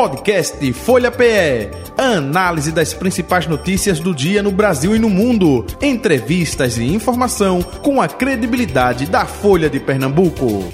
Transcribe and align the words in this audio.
Podcast 0.00 0.72
Folha 0.72 1.10
PE. 1.10 1.68
Análise 1.98 2.72
das 2.72 2.94
principais 2.94 3.46
notícias 3.46 4.00
do 4.00 4.14
dia 4.14 4.42
no 4.42 4.50
Brasil 4.50 4.96
e 4.96 4.98
no 4.98 5.10
mundo. 5.10 5.66
Entrevistas 5.78 6.78
e 6.78 6.84
informação 6.84 7.60
com 7.60 8.00
a 8.00 8.08
credibilidade 8.08 9.04
da 9.04 9.26
Folha 9.26 9.68
de 9.68 9.78
Pernambuco. 9.78 10.72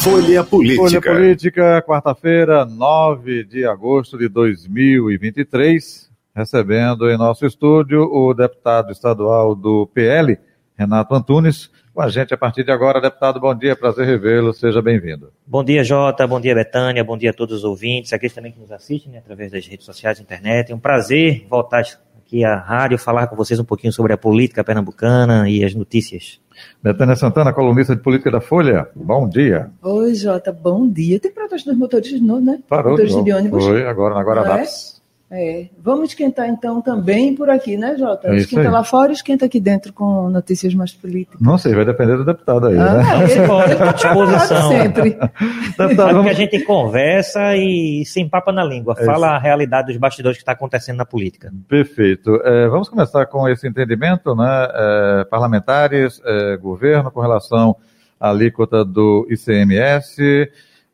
Folha 0.00 0.42
Política. 0.42 0.82
Folha 0.82 1.02
Política, 1.02 1.82
quarta-feira, 1.86 2.64
9 2.64 3.44
de 3.44 3.66
agosto 3.66 4.16
de 4.16 4.30
2023. 4.30 6.08
Recebendo 6.34 7.10
em 7.10 7.18
nosso 7.18 7.44
estúdio 7.44 8.04
o 8.10 8.32
deputado 8.32 8.92
estadual 8.92 9.54
do 9.54 9.86
PL, 9.88 10.38
Renato 10.78 11.12
Antunes, 11.12 11.70
com 11.92 12.00
a 12.00 12.08
gente 12.08 12.32
a 12.32 12.36
partir 12.36 12.62
de 12.62 12.70
agora. 12.70 13.00
Deputado, 13.00 13.40
bom 13.40 13.52
dia, 13.52 13.74
prazer 13.74 14.06
revê-lo, 14.06 14.54
seja 14.54 14.80
bem-vindo. 14.80 15.32
Bom 15.44 15.64
dia, 15.64 15.82
Jota, 15.82 16.24
bom 16.24 16.40
dia, 16.40 16.54
Betânia, 16.54 17.02
bom 17.02 17.18
dia 17.18 17.30
a 17.30 17.32
todos 17.32 17.58
os 17.58 17.64
ouvintes, 17.64 18.12
aqueles 18.12 18.32
também 18.32 18.52
que 18.52 18.60
nos 18.60 18.70
assistem 18.70 19.10
né, 19.10 19.18
através 19.18 19.50
das 19.50 19.66
redes 19.66 19.84
sociais 19.84 20.20
e 20.20 20.22
internet. 20.22 20.70
É 20.70 20.74
um 20.74 20.78
prazer 20.78 21.44
voltar 21.50 21.82
aqui 22.24 22.44
à 22.44 22.56
rádio, 22.56 22.96
falar 22.96 23.26
com 23.26 23.34
vocês 23.34 23.58
um 23.58 23.64
pouquinho 23.64 23.92
sobre 23.92 24.12
a 24.12 24.16
política 24.16 24.62
pernambucana 24.62 25.50
e 25.50 25.64
as 25.64 25.74
notícias. 25.74 26.38
Betânia 26.80 27.16
Santana, 27.16 27.52
colunista 27.52 27.96
de 27.96 28.02
política 28.02 28.30
da 28.30 28.40
Folha, 28.40 28.88
bom 28.94 29.28
dia. 29.28 29.70
Oi, 29.82 30.14
Jota, 30.14 30.52
bom 30.52 30.88
dia. 30.88 31.18
Tem 31.18 31.32
protesto 31.32 31.70
dos 31.70 31.78
motoristas 31.78 32.20
de 32.20 32.24
novo, 32.24 32.40
né? 32.40 32.60
Parou 32.68 32.92
motoristas 32.92 33.24
de, 33.24 33.30
de 33.30 33.36
ônibus. 33.36 33.64
Foi, 33.64 33.84
agora 33.84 34.14
na 34.14 34.22
Guararapes. 34.22 34.94
É? 34.94 34.97
É, 35.30 35.66
vamos 35.78 36.10
esquentar 36.10 36.48
então 36.48 36.80
também 36.80 37.34
por 37.34 37.50
aqui, 37.50 37.76
né, 37.76 37.96
Jota? 37.98 38.28
É 38.28 38.36
esquenta 38.36 38.70
lá 38.70 38.82
fora 38.82 39.12
e 39.12 39.14
esquenta 39.14 39.44
aqui 39.44 39.60
dentro 39.60 39.92
com 39.92 40.30
notícias 40.30 40.74
mais 40.74 40.92
políticas. 40.92 41.38
Não 41.38 41.58
sei, 41.58 41.74
vai 41.74 41.84
depender 41.84 42.16
do 42.16 42.24
deputado 42.24 42.66
aí, 42.66 42.78
ah, 42.78 42.94
né? 42.94 43.24
Ele, 43.30 43.46
pode, 43.46 43.72
à 43.74 43.92
disposição. 43.92 44.68
Sempre. 44.72 45.10
deputado, 45.10 45.96
vamos... 45.96 46.24
que 46.24 46.30
a 46.30 46.34
gente 46.34 46.60
conversa 46.64 47.54
e 47.56 48.04
sem 48.06 48.26
papa 48.26 48.50
na 48.52 48.64
língua, 48.64 48.94
é 48.98 49.04
fala 49.04 49.36
a 49.36 49.38
realidade 49.38 49.88
dos 49.88 49.98
bastidores 49.98 50.38
que 50.38 50.42
está 50.42 50.52
acontecendo 50.52 50.96
na 50.96 51.04
política. 51.04 51.52
Perfeito. 51.68 52.40
É, 52.42 52.66
vamos 52.68 52.88
começar 52.88 53.26
com 53.26 53.46
esse 53.46 53.68
entendimento, 53.68 54.34
né? 54.34 54.68
É, 54.72 55.24
parlamentares, 55.24 56.22
é, 56.24 56.56
governo, 56.56 57.10
com 57.10 57.20
relação 57.20 57.76
à 58.18 58.30
alíquota 58.30 58.82
do 58.82 59.26
ICMS 59.30 60.48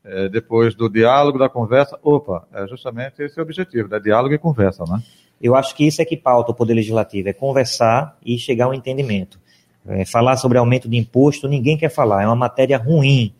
é, 0.05 0.28
depois 0.28 0.74
do 0.74 0.88
diálogo, 0.88 1.38
da 1.38 1.48
conversa. 1.48 1.98
Opa, 2.02 2.47
é 2.52 2.66
justamente 2.66 3.22
esse 3.22 3.38
o 3.38 3.42
objetivo, 3.42 3.88
né? 3.88 3.98
Diálogo 3.98 4.34
e 4.34 4.38
conversa, 4.38 4.84
né? 4.84 5.02
Eu 5.41 5.55
acho 5.55 5.74
que 5.74 5.86
isso 5.86 6.00
é 6.00 6.05
que 6.05 6.16
pauta 6.16 6.52
o 6.52 6.55
Poder 6.55 6.74
Legislativo, 6.74 7.28
é 7.28 7.33
conversar 7.33 8.16
e 8.24 8.38
chegar 8.38 8.66
a 8.66 8.69
um 8.69 8.74
entendimento. 8.74 9.38
É, 9.86 10.05
falar 10.05 10.36
sobre 10.36 10.56
aumento 10.56 10.88
de 10.88 10.96
imposto, 10.96 11.48
ninguém 11.48 11.77
quer 11.77 11.91
falar, 11.91 12.22
é 12.22 12.27
uma 12.27 12.36
matéria 12.36 12.78
ruim. 12.78 13.34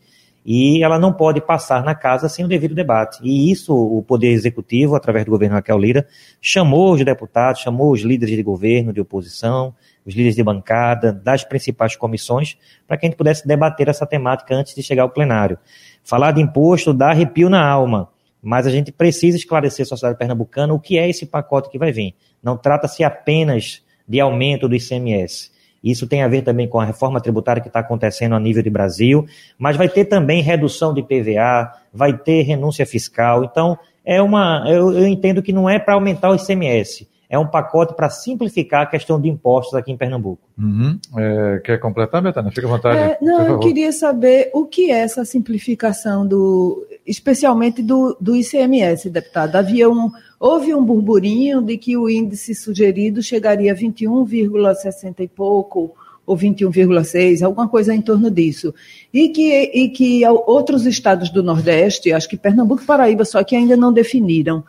E 0.45 0.83
ela 0.83 0.99
não 0.99 1.11
pode 1.11 1.41
passar 1.41 1.83
na 1.83 1.95
casa 1.95 2.29
sem 2.29 2.45
o 2.45 2.47
devido 2.47 2.75
debate. 2.75 3.19
E 3.23 3.51
isso 3.51 3.73
o 3.73 4.03
Poder 4.03 4.29
Executivo, 4.29 4.95
através 4.95 5.25
do 5.25 5.31
governo 5.31 5.55
Raquel 5.55 5.79
Lira, 5.79 6.07
chamou 6.39 6.93
os 6.93 7.03
deputados, 7.03 7.61
chamou 7.61 7.91
os 7.91 8.01
líderes 8.01 8.35
de 8.35 8.43
governo, 8.43 8.93
de 8.93 9.01
oposição, 9.01 9.73
os 10.05 10.13
líderes 10.13 10.35
de 10.35 10.43
bancada, 10.43 11.11
das 11.11 11.43
principais 11.43 11.95
comissões, 11.95 12.55
para 12.87 12.95
que 12.95 13.07
a 13.07 13.09
gente 13.09 13.17
pudesse 13.17 13.47
debater 13.47 13.89
essa 13.89 14.05
temática 14.05 14.53
antes 14.53 14.75
de 14.75 14.83
chegar 14.83 15.01
ao 15.01 15.09
plenário. 15.09 15.57
Falar 16.05 16.33
de 16.33 16.41
imposto 16.41 16.93
dá 16.93 17.09
arrepio 17.09 17.49
na 17.49 17.67
alma, 17.67 18.09
mas 18.39 18.67
a 18.67 18.69
gente 18.69 18.91
precisa 18.91 19.35
esclarecer 19.35 19.83
a 19.83 19.87
sociedade 19.87 20.19
pernambucana 20.19 20.71
o 20.71 20.79
que 20.79 20.99
é 20.99 21.09
esse 21.09 21.25
pacote 21.25 21.67
que 21.67 21.79
vai 21.79 21.91
vir. 21.91 22.13
Não 22.43 22.55
trata-se 22.55 23.03
apenas 23.03 23.81
de 24.07 24.19
aumento 24.19 24.69
do 24.69 24.75
ICMS. 24.75 25.49
Isso 25.83 26.05
tem 26.05 26.21
a 26.21 26.27
ver 26.27 26.43
também 26.43 26.67
com 26.67 26.79
a 26.79 26.85
reforma 26.85 27.19
tributária 27.19 27.59
que 27.59 27.69
está 27.69 27.79
acontecendo 27.79 28.35
a 28.35 28.39
nível 28.39 28.61
de 28.61 28.69
Brasil, 28.69 29.25
mas 29.57 29.75
vai 29.75 29.89
ter 29.89 30.05
também 30.05 30.43
redução 30.43 30.93
de 30.93 31.01
PVA, 31.01 31.71
vai 31.91 32.15
ter 32.15 32.43
renúncia 32.43 32.85
fiscal. 32.85 33.43
Então, 33.43 33.75
é 34.03 34.21
uma, 34.21 34.63
eu, 34.67 34.93
eu 34.93 35.07
entendo 35.07 35.41
que 35.41 35.51
não 35.51 35.67
é 35.67 35.79
para 35.79 35.95
aumentar 35.95 36.29
o 36.29 36.35
ICMS, 36.35 37.07
é 37.29 37.37
um 37.39 37.47
pacote 37.47 37.95
para 37.95 38.09
simplificar 38.09 38.83
a 38.83 38.85
questão 38.85 39.19
de 39.19 39.27
impostos 39.27 39.73
aqui 39.73 39.91
em 39.91 39.97
Pernambuco. 39.97 40.41
Uhum. 40.57 40.99
É, 41.17 41.61
quer 41.63 41.79
completar, 41.79 42.21
Betânia? 42.21 42.51
Fica 42.51 42.67
à 42.67 42.69
vontade. 42.69 42.97
É, 42.97 43.17
não, 43.21 43.41
eu 43.47 43.59
queria 43.59 43.91
saber 43.91 44.51
o 44.53 44.65
que 44.65 44.91
é 44.91 44.99
essa 44.99 45.25
simplificação 45.25 46.25
do, 46.25 46.85
especialmente 47.05 47.81
do, 47.81 48.15
do 48.19 48.35
ICMS, 48.35 49.09
deputado. 49.09 49.55
Havia 49.55 49.89
um, 49.89 50.11
houve 50.39 50.73
um 50.73 50.83
burburinho 50.83 51.61
de 51.61 51.77
que 51.77 51.97
o 51.97 52.09
índice 52.09 52.53
sugerido 52.53 53.21
chegaria 53.21 53.71
a 53.71 53.75
21,60 53.75 55.19
e 55.19 55.27
pouco 55.27 55.95
ou 56.25 56.35
21,6, 56.35 57.43
alguma 57.43 57.67
coisa 57.67 57.93
em 57.93 58.01
torno 58.01 58.31
disso. 58.31 58.73
E 59.13 59.29
que, 59.29 59.71
e 59.73 59.89
que 59.89 60.27
outros 60.27 60.85
estados 60.85 61.29
do 61.29 61.43
Nordeste, 61.43 62.11
acho 62.11 62.27
que 62.27 62.37
Pernambuco 62.37 62.81
e 62.81 62.85
Paraíba, 62.85 63.23
só 63.23 63.43
que 63.43 63.55
ainda 63.55 63.77
não 63.77 63.93
definiram. 63.93 64.63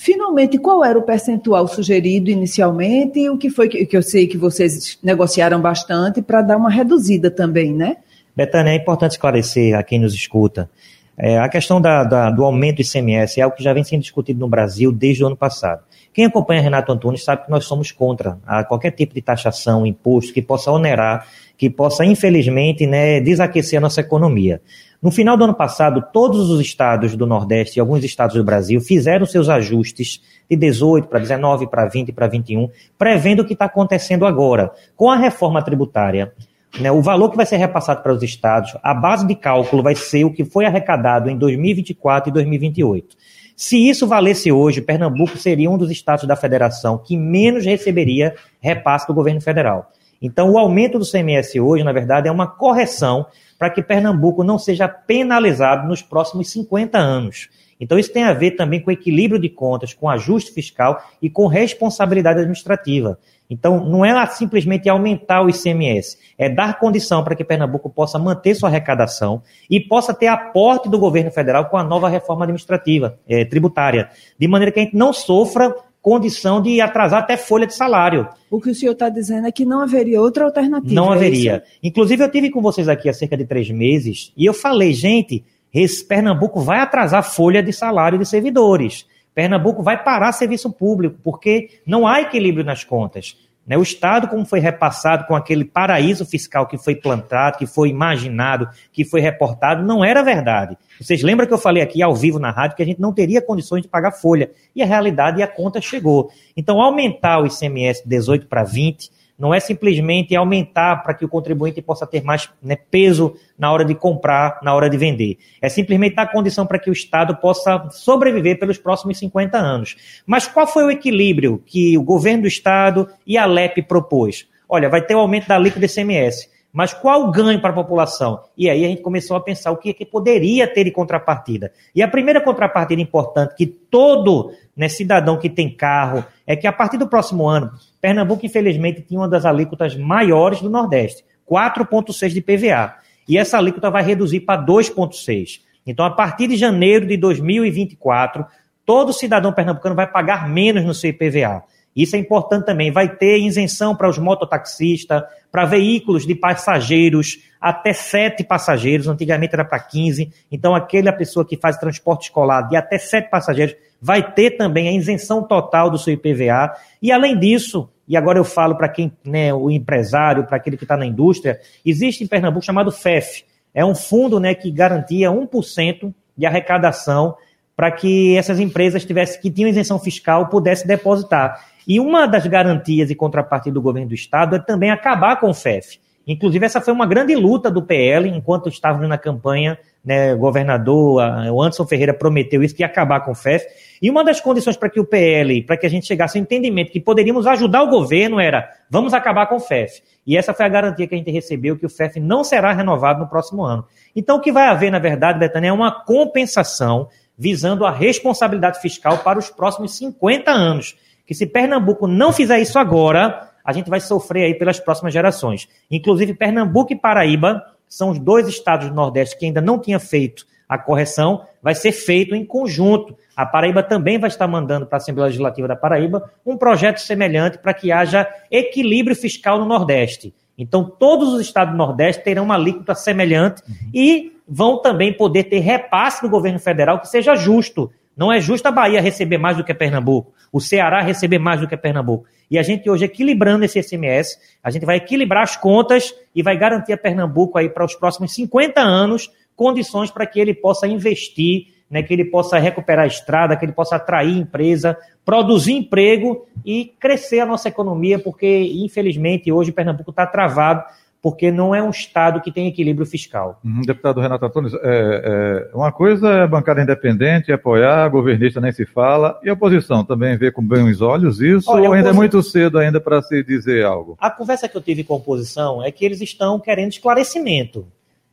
Finalmente, 0.00 0.58
qual 0.58 0.84
era 0.84 0.96
o 0.96 1.02
percentual 1.02 1.66
sugerido 1.66 2.30
inicialmente 2.30 3.18
e 3.18 3.28
o 3.28 3.36
que 3.36 3.50
foi 3.50 3.68
que, 3.68 3.84
que 3.84 3.96
eu 3.96 4.02
sei 4.02 4.28
que 4.28 4.38
vocês 4.38 4.96
negociaram 5.02 5.60
bastante 5.60 6.22
para 6.22 6.40
dar 6.40 6.56
uma 6.56 6.70
reduzida 6.70 7.32
também, 7.32 7.74
né? 7.74 7.96
Betânia, 8.34 8.70
é 8.70 8.76
importante 8.76 9.12
esclarecer 9.12 9.76
a 9.76 9.82
quem 9.82 9.98
nos 9.98 10.14
escuta. 10.14 10.70
É, 11.18 11.36
a 11.36 11.48
questão 11.48 11.80
da, 11.80 12.04
da, 12.04 12.30
do 12.30 12.44
aumento 12.44 12.76
do 12.76 12.82
ICMS 12.82 13.40
é 13.40 13.42
algo 13.42 13.56
que 13.56 13.64
já 13.64 13.72
vem 13.72 13.82
sendo 13.82 14.02
discutido 14.02 14.38
no 14.38 14.46
Brasil 14.46 14.92
desde 14.92 15.24
o 15.24 15.26
ano 15.26 15.36
passado. 15.36 15.82
Quem 16.14 16.26
acompanha 16.26 16.62
Renato 16.62 16.92
Antunes 16.92 17.24
sabe 17.24 17.46
que 17.46 17.50
nós 17.50 17.64
somos 17.64 17.90
contra 17.90 18.38
qualquer 18.68 18.92
tipo 18.92 19.12
de 19.12 19.20
taxação, 19.20 19.84
imposto 19.84 20.32
que 20.32 20.40
possa 20.40 20.70
onerar, 20.70 21.26
que 21.56 21.68
possa, 21.68 22.04
infelizmente, 22.04 22.86
né, 22.86 23.20
desaquecer 23.20 23.78
a 23.78 23.80
nossa 23.80 24.00
economia. 24.00 24.62
No 25.00 25.12
final 25.12 25.36
do 25.36 25.44
ano 25.44 25.54
passado, 25.54 26.04
todos 26.12 26.50
os 26.50 26.60
estados 26.60 27.14
do 27.14 27.24
Nordeste 27.24 27.78
e 27.78 27.80
alguns 27.80 28.02
estados 28.02 28.34
do 28.34 28.42
Brasil 28.42 28.80
fizeram 28.80 29.24
seus 29.24 29.48
ajustes 29.48 30.20
de 30.50 30.56
18 30.56 31.06
para 31.06 31.20
19, 31.20 31.68
para 31.68 31.86
20 31.86 32.10
para 32.10 32.26
21, 32.26 32.68
prevendo 32.98 33.42
o 33.42 33.44
que 33.44 33.52
está 33.52 33.66
acontecendo 33.66 34.26
agora. 34.26 34.72
Com 34.96 35.08
a 35.08 35.16
reforma 35.16 35.62
tributária, 35.62 36.32
né, 36.80 36.90
o 36.90 37.00
valor 37.00 37.30
que 37.30 37.36
vai 37.36 37.46
ser 37.46 37.58
repassado 37.58 38.02
para 38.02 38.12
os 38.12 38.24
estados, 38.24 38.76
a 38.82 38.92
base 38.92 39.24
de 39.24 39.36
cálculo 39.36 39.84
vai 39.84 39.94
ser 39.94 40.24
o 40.24 40.32
que 40.32 40.44
foi 40.44 40.64
arrecadado 40.64 41.30
em 41.30 41.38
2024 41.38 42.30
e 42.30 42.32
2028. 42.32 43.16
Se 43.56 43.88
isso 43.88 44.04
valesse 44.04 44.50
hoje, 44.50 44.80
Pernambuco 44.80 45.38
seria 45.38 45.70
um 45.70 45.78
dos 45.78 45.92
estados 45.92 46.26
da 46.26 46.34
federação 46.34 46.98
que 46.98 47.16
menos 47.16 47.64
receberia 47.64 48.34
repasse 48.60 49.06
do 49.06 49.14
governo 49.14 49.40
federal. 49.40 49.92
Então, 50.20 50.50
o 50.50 50.58
aumento 50.58 50.98
do 50.98 51.10
CMS 51.10 51.54
hoje, 51.56 51.84
na 51.84 51.92
verdade, 51.92 52.28
é 52.28 52.32
uma 52.32 52.46
correção 52.46 53.26
para 53.58 53.70
que 53.70 53.82
Pernambuco 53.82 54.44
não 54.44 54.58
seja 54.58 54.88
penalizado 54.88 55.88
nos 55.88 56.02
próximos 56.02 56.50
50 56.50 56.98
anos. 56.98 57.48
Então, 57.80 57.98
isso 57.98 58.12
tem 58.12 58.24
a 58.24 58.32
ver 58.32 58.52
também 58.52 58.80
com 58.80 58.90
equilíbrio 58.90 59.40
de 59.40 59.48
contas, 59.48 59.94
com 59.94 60.08
ajuste 60.08 60.52
fiscal 60.52 61.00
e 61.22 61.30
com 61.30 61.46
responsabilidade 61.46 62.40
administrativa. 62.40 63.18
Então, 63.48 63.84
não 63.84 64.04
é 64.04 64.26
simplesmente 64.26 64.88
aumentar 64.88 65.42
o 65.42 65.48
ICMS, 65.48 66.18
é 66.36 66.48
dar 66.48 66.78
condição 66.78 67.24
para 67.24 67.34
que 67.34 67.44
Pernambuco 67.44 67.88
possa 67.88 68.18
manter 68.18 68.54
sua 68.54 68.68
arrecadação 68.68 69.42
e 69.70 69.80
possa 69.80 70.12
ter 70.12 70.26
aporte 70.26 70.88
do 70.88 70.98
governo 70.98 71.30
federal 71.30 71.66
com 71.66 71.76
a 71.76 71.84
nova 71.84 72.08
reforma 72.08 72.44
administrativa, 72.44 73.18
é, 73.28 73.44
tributária, 73.44 74.10
de 74.38 74.48
maneira 74.48 74.72
que 74.72 74.80
a 74.80 74.82
gente 74.82 74.96
não 74.96 75.12
sofra 75.12 75.74
condição 76.02 76.62
de 76.62 76.80
atrasar 76.80 77.20
até 77.20 77.36
folha 77.36 77.66
de 77.66 77.74
salário. 77.74 78.28
O 78.50 78.60
que 78.60 78.70
o 78.70 78.74
senhor 78.74 78.92
está 78.92 79.08
dizendo 79.08 79.46
é 79.46 79.52
que 79.52 79.64
não 79.64 79.80
haveria 79.80 80.20
outra 80.20 80.44
alternativa. 80.44 80.94
Não 80.94 81.12
é 81.12 81.16
haveria. 81.16 81.62
Isso? 81.64 81.78
Inclusive, 81.82 82.24
eu 82.24 82.30
tive 82.30 82.50
com 82.50 82.62
vocês 82.62 82.88
aqui 82.88 83.08
há 83.08 83.12
cerca 83.12 83.36
de 83.36 83.44
três 83.44 83.70
meses 83.70 84.32
e 84.36 84.44
eu 84.44 84.54
falei, 84.54 84.92
gente, 84.92 85.44
esse 85.72 86.04
Pernambuco 86.04 86.60
vai 86.60 86.80
atrasar 86.80 87.22
folha 87.22 87.62
de 87.62 87.72
salário 87.72 88.18
de 88.18 88.26
servidores. 88.26 89.06
Pernambuco 89.34 89.82
vai 89.82 90.02
parar 90.02 90.32
serviço 90.32 90.72
público, 90.72 91.16
porque 91.22 91.80
não 91.86 92.06
há 92.06 92.20
equilíbrio 92.20 92.64
nas 92.64 92.82
contas. 92.82 93.36
Né? 93.68 93.76
O 93.76 93.82
Estado, 93.82 94.28
como 94.28 94.46
foi 94.46 94.60
repassado 94.60 95.26
com 95.26 95.36
aquele 95.36 95.62
paraíso 95.62 96.24
fiscal 96.24 96.66
que 96.66 96.78
foi 96.78 96.96
plantado, 96.96 97.58
que 97.58 97.66
foi 97.66 97.90
imaginado, 97.90 98.66
que 98.90 99.04
foi 99.04 99.20
reportado, 99.20 99.84
não 99.84 100.02
era 100.02 100.22
verdade. 100.22 100.76
Vocês 100.98 101.22
lembram 101.22 101.46
que 101.46 101.52
eu 101.52 101.58
falei 101.58 101.82
aqui 101.82 102.02
ao 102.02 102.16
vivo 102.16 102.38
na 102.38 102.50
rádio 102.50 102.76
que 102.76 102.82
a 102.82 102.86
gente 102.86 103.00
não 103.00 103.12
teria 103.12 103.42
condições 103.42 103.82
de 103.82 103.88
pagar 103.88 104.12
folha. 104.12 104.50
E 104.74 104.82
a 104.82 104.86
realidade 104.86 105.40
e 105.40 105.42
a 105.42 105.46
conta 105.46 105.82
chegou. 105.82 106.32
Então, 106.56 106.80
aumentar 106.80 107.40
o 107.40 107.46
ICMS 107.46 108.02
de 108.02 108.08
18 108.08 108.46
para 108.46 108.64
20 108.64 109.17
não 109.38 109.54
é 109.54 109.60
simplesmente 109.60 110.34
aumentar 110.34 111.02
para 111.02 111.14
que 111.14 111.24
o 111.24 111.28
contribuinte 111.28 111.80
possa 111.80 112.06
ter 112.06 112.24
mais 112.24 112.50
né, 112.62 112.76
peso 112.76 113.36
na 113.56 113.70
hora 113.70 113.84
de 113.84 113.94
comprar, 113.94 114.58
na 114.62 114.74
hora 114.74 114.90
de 114.90 114.96
vender. 114.96 115.38
É 115.62 115.68
simplesmente 115.68 116.16
dar 116.16 116.32
condição 116.32 116.66
para 116.66 116.78
que 116.78 116.90
o 116.90 116.92
Estado 116.92 117.36
possa 117.36 117.88
sobreviver 117.90 118.58
pelos 118.58 118.78
próximos 118.78 119.18
50 119.18 119.56
anos. 119.56 119.96
Mas 120.26 120.48
qual 120.48 120.66
foi 120.66 120.84
o 120.84 120.90
equilíbrio 120.90 121.62
que 121.64 121.96
o 121.96 122.02
governo 122.02 122.42
do 122.42 122.48
Estado 122.48 123.08
e 123.26 123.38
a 123.38 123.46
LEP 123.46 123.82
propôs? 123.82 124.48
Olha, 124.68 124.88
vai 124.88 125.00
ter 125.00 125.14
o 125.14 125.20
aumento 125.20 125.46
da 125.46 125.54
alíquota 125.54 125.86
do 125.86 125.90
ICMS. 125.90 126.50
Mas 126.72 126.92
qual 126.92 127.24
o 127.24 127.30
ganho 127.30 127.60
para 127.60 127.70
a 127.70 127.74
população? 127.74 128.40
E 128.56 128.68
aí 128.68 128.84
a 128.84 128.88
gente 128.88 129.00
começou 129.00 129.36
a 129.36 129.40
pensar 129.40 129.70
o 129.70 129.76
que, 129.76 129.92
que 129.94 130.04
poderia 130.04 130.66
ter 130.66 130.84
de 130.84 130.90
contrapartida. 130.90 131.72
E 131.94 132.02
a 132.02 132.08
primeira 132.08 132.40
contrapartida 132.40 133.00
importante 133.00 133.54
que 133.56 133.66
todo 133.66 134.52
né, 134.76 134.88
cidadão 134.88 135.38
que 135.38 135.48
tem 135.48 135.74
carro 135.74 136.24
é 136.46 136.54
que 136.54 136.66
a 136.66 136.72
partir 136.72 136.98
do 136.98 137.08
próximo 137.08 137.48
ano, 137.48 137.72
Pernambuco, 138.00 138.44
infelizmente, 138.44 139.02
tinha 139.02 139.18
uma 139.18 139.28
das 139.28 139.44
alíquotas 139.44 139.96
maiores 139.96 140.60
do 140.60 140.70
Nordeste. 140.70 141.24
4,6% 141.50 142.28
de 142.28 142.40
PVA. 142.42 142.94
E 143.26 143.38
essa 143.38 143.58
alíquota 143.58 143.90
vai 143.90 144.02
reduzir 144.02 144.40
para 144.40 144.64
2,6%. 144.64 145.60
Então, 145.86 146.04
a 146.04 146.10
partir 146.10 146.48
de 146.48 146.56
janeiro 146.56 147.06
de 147.06 147.16
2024, 147.16 148.44
todo 148.84 149.12
cidadão 149.12 149.52
pernambucano 149.52 149.94
vai 149.94 150.06
pagar 150.06 150.46
menos 150.48 150.84
no 150.84 150.92
seu 150.92 151.10
IPVA. 151.10 151.64
Isso 151.94 152.16
é 152.16 152.18
importante 152.18 152.66
também. 152.66 152.90
Vai 152.90 153.08
ter 153.08 153.38
isenção 153.38 153.94
para 153.94 154.08
os 154.08 154.18
mototaxistas, 154.18 155.22
para 155.50 155.64
veículos 155.64 156.26
de 156.26 156.34
passageiros 156.34 157.38
até 157.60 157.92
sete 157.92 158.44
passageiros. 158.44 159.08
Antigamente 159.08 159.54
era 159.54 159.64
para 159.64 159.80
15. 159.80 160.32
Então, 160.50 160.74
aquela 160.74 161.12
pessoa 161.12 161.44
que 161.44 161.56
faz 161.56 161.76
transporte 161.76 162.24
escolar 162.24 162.62
de 162.62 162.76
até 162.76 162.98
sete 162.98 163.28
passageiros 163.30 163.74
vai 164.00 164.32
ter 164.32 164.52
também 164.52 164.88
a 164.88 164.92
isenção 164.92 165.42
total 165.42 165.90
do 165.90 165.98
seu 165.98 166.14
IPVA. 166.14 166.72
E 167.02 167.10
além 167.10 167.38
disso, 167.38 167.88
e 168.06 168.16
agora 168.16 168.38
eu 168.38 168.44
falo 168.44 168.76
para 168.76 168.88
quem, 168.88 169.12
né, 169.24 169.52
o 169.52 169.70
empresário, 169.70 170.46
para 170.46 170.56
aquele 170.56 170.76
que 170.76 170.84
está 170.84 170.96
na 170.96 171.04
indústria, 171.04 171.60
existe 171.84 172.24
em 172.24 172.26
Pernambuco 172.26 172.64
chamado 172.64 172.90
FEF. 172.92 173.44
É 173.74 173.84
um 173.84 173.94
fundo 173.94 174.40
né, 174.40 174.54
que 174.54 174.70
garantia 174.70 175.30
1% 175.30 176.14
de 176.36 176.46
arrecadação 176.46 177.36
para 177.76 177.92
que 177.92 178.36
essas 178.36 178.58
empresas 178.58 179.04
tivessem, 179.04 179.40
que 179.40 179.50
tinham 179.50 179.68
isenção 179.68 179.98
fiscal 179.98 180.48
pudessem 180.48 180.86
depositar. 180.86 181.64
E 181.88 181.98
uma 181.98 182.26
das 182.26 182.46
garantias 182.46 183.10
e 183.10 183.14
contrapartida 183.14 183.72
do 183.72 183.80
governo 183.80 184.10
do 184.10 184.14
Estado 184.14 184.56
é 184.56 184.58
também 184.58 184.90
acabar 184.90 185.40
com 185.40 185.48
o 185.48 185.54
FEF. 185.54 185.98
Inclusive, 186.26 186.66
essa 186.66 186.78
foi 186.82 186.92
uma 186.92 187.06
grande 187.06 187.34
luta 187.34 187.70
do 187.70 187.80
PL, 187.80 188.28
enquanto 188.28 188.68
estávamos 188.68 189.08
na 189.08 189.16
campanha, 189.16 189.78
né, 190.04 190.34
o 190.34 190.38
governador, 190.38 191.22
o 191.50 191.62
Anderson 191.62 191.86
Ferreira 191.86 192.12
prometeu 192.12 192.62
isso, 192.62 192.74
que 192.74 192.82
ia 192.82 192.86
acabar 192.86 193.20
com 193.20 193.30
o 193.30 193.34
FEF. 193.34 193.64
E 194.02 194.10
uma 194.10 194.22
das 194.22 194.38
condições 194.38 194.76
para 194.76 194.90
que 194.90 195.00
o 195.00 195.06
PL, 195.06 195.62
para 195.62 195.78
que 195.78 195.86
a 195.86 195.88
gente 195.88 196.06
chegasse 196.06 196.36
ao 196.36 196.42
entendimento 196.42 196.92
que 196.92 197.00
poderíamos 197.00 197.46
ajudar 197.46 197.82
o 197.82 197.88
governo 197.88 198.38
era, 198.38 198.68
vamos 198.90 199.14
acabar 199.14 199.46
com 199.46 199.56
o 199.56 199.60
FEF. 199.60 200.02
E 200.26 200.36
essa 200.36 200.52
foi 200.52 200.66
a 200.66 200.68
garantia 200.68 201.06
que 201.06 201.14
a 201.14 201.18
gente 201.18 201.30
recebeu, 201.30 201.78
que 201.78 201.86
o 201.86 201.90
FEF 201.90 202.20
não 202.20 202.44
será 202.44 202.74
renovado 202.74 203.20
no 203.20 203.26
próximo 203.26 203.64
ano. 203.64 203.86
Então, 204.14 204.36
o 204.36 204.40
que 204.42 204.52
vai 204.52 204.66
haver, 204.66 204.90
na 204.90 204.98
verdade, 204.98 205.38
Betânia, 205.38 205.68
é 205.68 205.72
uma 205.72 206.04
compensação 206.04 207.08
visando 207.38 207.86
a 207.86 207.90
responsabilidade 207.90 208.78
fiscal 208.82 209.16
para 209.18 209.38
os 209.38 209.48
próximos 209.48 209.96
50 209.96 210.50
anos. 210.50 210.94
Que 211.28 211.34
se 211.34 211.46
Pernambuco 211.46 212.06
não 212.06 212.32
fizer 212.32 212.58
isso 212.58 212.78
agora, 212.78 213.50
a 213.62 213.70
gente 213.74 213.90
vai 213.90 214.00
sofrer 214.00 214.44
aí 214.44 214.54
pelas 214.54 214.80
próximas 214.80 215.12
gerações. 215.12 215.68
Inclusive, 215.90 216.32
Pernambuco 216.32 216.90
e 216.90 216.96
Paraíba 216.96 217.62
são 217.86 218.08
os 218.08 218.18
dois 218.18 218.48
estados 218.48 218.88
do 218.88 218.94
Nordeste 218.94 219.38
que 219.38 219.44
ainda 219.44 219.60
não 219.60 219.78
tinham 219.78 220.00
feito 220.00 220.46
a 220.66 220.78
correção, 220.78 221.42
vai 221.62 221.74
ser 221.74 221.92
feito 221.92 222.34
em 222.34 222.46
conjunto. 222.46 223.14
A 223.36 223.44
Paraíba 223.44 223.82
também 223.82 224.18
vai 224.18 224.28
estar 224.28 224.48
mandando 224.48 224.86
para 224.86 224.96
a 224.96 225.00
Assembleia 225.00 225.26
Legislativa 225.26 225.68
da 225.68 225.76
Paraíba 225.76 226.30
um 226.46 226.56
projeto 226.56 226.98
semelhante 226.98 227.58
para 227.58 227.74
que 227.74 227.92
haja 227.92 228.26
equilíbrio 228.50 229.14
fiscal 229.14 229.58
no 229.58 229.66
Nordeste. 229.66 230.34
Então, 230.56 230.82
todos 230.84 231.34
os 231.34 231.40
estados 231.42 231.72
do 231.72 231.78
Nordeste 231.78 232.24
terão 232.24 232.44
uma 232.44 232.54
alíquota 232.54 232.94
semelhante 232.94 233.62
uhum. 233.68 233.90
e 233.92 234.32
vão 234.48 234.80
também 234.80 235.12
poder 235.12 235.44
ter 235.44 235.58
repasse 235.58 236.22
do 236.22 236.28
governo 236.30 236.58
federal 236.58 236.98
que 236.98 237.06
seja 237.06 237.36
justo. 237.36 237.92
Não 238.18 238.32
é 238.32 238.40
justo 238.40 238.66
a 238.66 238.72
Bahia 238.72 239.00
receber 239.00 239.38
mais 239.38 239.56
do 239.56 239.62
que 239.62 239.72
Pernambuco, 239.72 240.34
o 240.52 240.60
Ceará 240.60 241.00
receber 241.00 241.38
mais 241.38 241.60
do 241.60 241.68
que 241.68 241.76
Pernambuco. 241.76 242.26
E 242.50 242.58
a 242.58 242.64
gente 242.64 242.90
hoje 242.90 243.04
equilibrando 243.04 243.64
esse 243.64 243.80
SMS, 243.80 244.36
a 244.60 244.70
gente 244.70 244.84
vai 244.84 244.96
equilibrar 244.96 245.44
as 245.44 245.56
contas 245.56 246.12
e 246.34 246.42
vai 246.42 246.58
garantir 246.58 246.92
a 246.92 246.96
Pernambuco 246.98 247.56
aí 247.56 247.68
para 247.68 247.84
os 247.84 247.94
próximos 247.94 248.34
50 248.34 248.80
anos 248.80 249.30
condições 249.54 250.10
para 250.10 250.26
que 250.26 250.40
ele 250.40 250.52
possa 250.52 250.88
investir, 250.88 251.68
né, 251.88 252.02
que 252.02 252.12
ele 252.12 252.24
possa 252.24 252.58
recuperar 252.58 253.04
a 253.04 253.08
estrada, 253.08 253.56
que 253.56 253.64
ele 253.64 253.72
possa 253.72 253.94
atrair 253.94 254.36
empresa, 254.36 254.98
produzir 255.24 255.74
emprego 255.74 256.44
e 256.64 256.92
crescer 256.98 257.38
a 257.38 257.46
nossa 257.46 257.68
economia, 257.68 258.18
porque 258.18 258.48
infelizmente 258.84 259.52
hoje 259.52 259.70
Pernambuco 259.70 260.10
está 260.10 260.26
travado 260.26 260.82
porque 261.20 261.50
não 261.50 261.74
é 261.74 261.82
um 261.82 261.90
Estado 261.90 262.40
que 262.40 262.52
tem 262.52 262.68
equilíbrio 262.68 263.06
fiscal. 263.06 263.60
Uhum, 263.64 263.82
deputado 263.82 264.20
Renato 264.20 264.46
Antunes, 264.46 264.72
é, 264.74 264.78
é, 264.82 265.76
uma 265.76 265.90
coisa 265.90 266.28
é 266.28 266.46
bancada 266.46 266.80
independente, 266.80 267.52
apoiar, 267.52 268.08
governista 268.08 268.60
nem 268.60 268.72
se 268.72 268.86
fala, 268.86 269.38
e 269.42 269.50
a 269.50 269.52
oposição 269.52 270.04
também 270.04 270.36
vê 270.36 270.52
com 270.52 270.62
bons 270.62 271.00
olhos 271.00 271.40
isso, 271.40 271.70
Olha, 271.70 271.88
ou 271.88 271.94
ainda 271.94 272.10
é 272.10 272.12
muito 272.12 272.42
cedo 272.42 272.78
ainda 272.78 273.00
para 273.00 273.20
se 273.20 273.42
dizer 273.42 273.84
algo? 273.84 274.16
A 274.20 274.30
conversa 274.30 274.68
que 274.68 274.76
eu 274.76 274.80
tive 274.80 275.02
com 275.02 275.14
a 275.14 275.16
oposição 275.16 275.82
é 275.82 275.90
que 275.90 276.04
eles 276.04 276.20
estão 276.20 276.60
querendo 276.60 276.92
esclarecimento. 276.92 277.86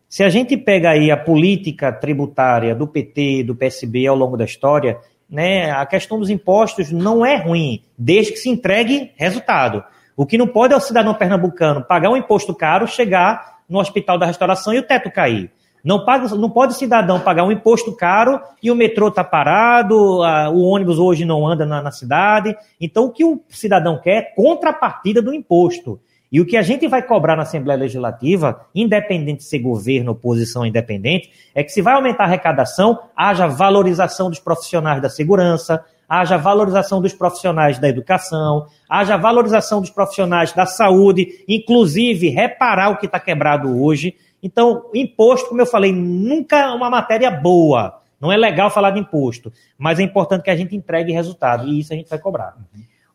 Se 0.08 0.24
a 0.24 0.30
gente 0.30 0.56
pega 0.56 0.92
aí 0.92 1.10
a 1.10 1.18
política 1.18 1.92
tributária 1.92 2.76
do 2.76 2.88
PT, 2.88 3.44
do 3.44 3.56
PSB 3.56 4.06
ao 4.06 4.16
longo 4.16 4.38
da 4.38 4.46
história, 4.46 4.98
né, 5.30 5.72
a 5.72 5.86
questão 5.86 6.20
dos 6.20 6.30
impostos 6.30 6.92
não 6.92 7.26
é 7.26 7.36
ruim, 7.36 7.82
desde 7.98 8.32
que 8.32 8.38
se 8.38 8.50
entregue 8.50 9.12
resultado. 9.18 9.84
O 10.18 10.26
que 10.26 10.38
não 10.38 10.48
pode 10.48 10.74
é 10.74 10.78
o 10.78 10.82
cidadão 10.82 11.14
pernambucano 11.14 11.84
pagar 11.84 12.10
um 12.10 12.18
imposto 12.18 12.54
caro, 12.56 12.88
chegar 12.88 13.60
no 13.68 13.80
hospital 13.80 14.18
da 14.18 14.26
restauração 14.26 14.74
e 14.74 14.80
o 14.80 14.84
teto 14.84 15.12
cair. 15.12 15.52
Não, 15.84 16.04
paga, 16.04 16.28
não 16.36 16.50
pode 16.50 16.74
o 16.74 16.76
cidadão 16.76 17.20
pagar 17.20 17.44
um 17.44 17.52
imposto 17.52 17.96
caro 17.96 18.42
e 18.62 18.72
o 18.72 18.76
metrô 18.76 19.10
está 19.10 19.24
parado, 19.24 20.24
a, 20.24 20.50
o 20.50 20.64
ônibus 20.64 20.98
hoje 20.98 21.26
não 21.26 21.46
anda 21.48 21.64
na, 21.64 21.80
na, 21.80 21.92
cidade. 21.92 22.58
Então, 22.82 23.06
o 23.06 23.12
que 23.12 23.24
o 23.24 23.40
cidadão 23.50 24.00
quer 24.02 24.18
é 24.18 24.22
contrapartida 24.22 25.22
do 25.22 25.32
imposto. 25.32 26.00
E 26.32 26.42
o 26.42 26.46
que 26.46 26.58
a 26.58 26.64
gente 26.64 26.88
vai 26.88 27.04
cobrar 27.04 27.36
na 27.36 27.44
Assembleia 27.44 27.80
Legislativa, 27.80 28.66
independente 28.74 29.40
de 29.40 29.44
ser 29.44 29.60
governo, 29.60 30.14
oposição 30.14 30.66
independente, 30.66 31.30
é 31.54 31.64
que 31.64 31.72
se 31.72 31.84
vai 31.84 31.94
aumentar 31.94 32.24
a 32.24 32.28
arrecadação, 32.28 33.00
haja 33.16 33.46
valorização 33.46 34.30
dos 34.30 34.40
profissionais 34.40 35.00
da 35.02 35.08
segurança, 35.08 35.86
haja 36.08 36.38
valorização 36.38 37.02
dos 37.02 37.14
profissionais 37.14 37.80
da 37.80 37.90
educação, 37.90 38.68
haja 38.90 39.18
valorização 39.18 39.82
dos 39.82 39.90
profissionais 39.90 40.54
da 40.54 40.66
saúde, 40.66 41.44
inclusive 41.48 42.30
reparar 42.30 42.90
o 42.90 42.98
que 42.98 43.06
está 43.06 43.20
quebrado 43.20 43.82
hoje. 43.82 44.16
Então, 44.42 44.86
imposto, 44.94 45.50
como 45.50 45.62
eu 45.62 45.66
falei, 45.66 45.92
nunca 45.92 46.58
é 46.58 46.68
uma 46.68 46.90
matéria 46.90 47.32
boa. 47.32 48.00
Não 48.20 48.32
é 48.32 48.38
legal 48.38 48.70
falar 48.70 48.92
de 48.92 49.00
imposto, 49.00 49.52
mas 49.78 50.00
é 50.00 50.04
importante 50.04 50.44
que 50.44 50.50
a 50.50 50.56
gente 50.56 50.76
entregue 50.76 51.12
resultado, 51.12 51.68
e 51.68 51.80
isso 51.80 51.94
a 51.94 51.96
gente 51.96 52.10
vai 52.10 52.20
cobrar. 52.20 52.56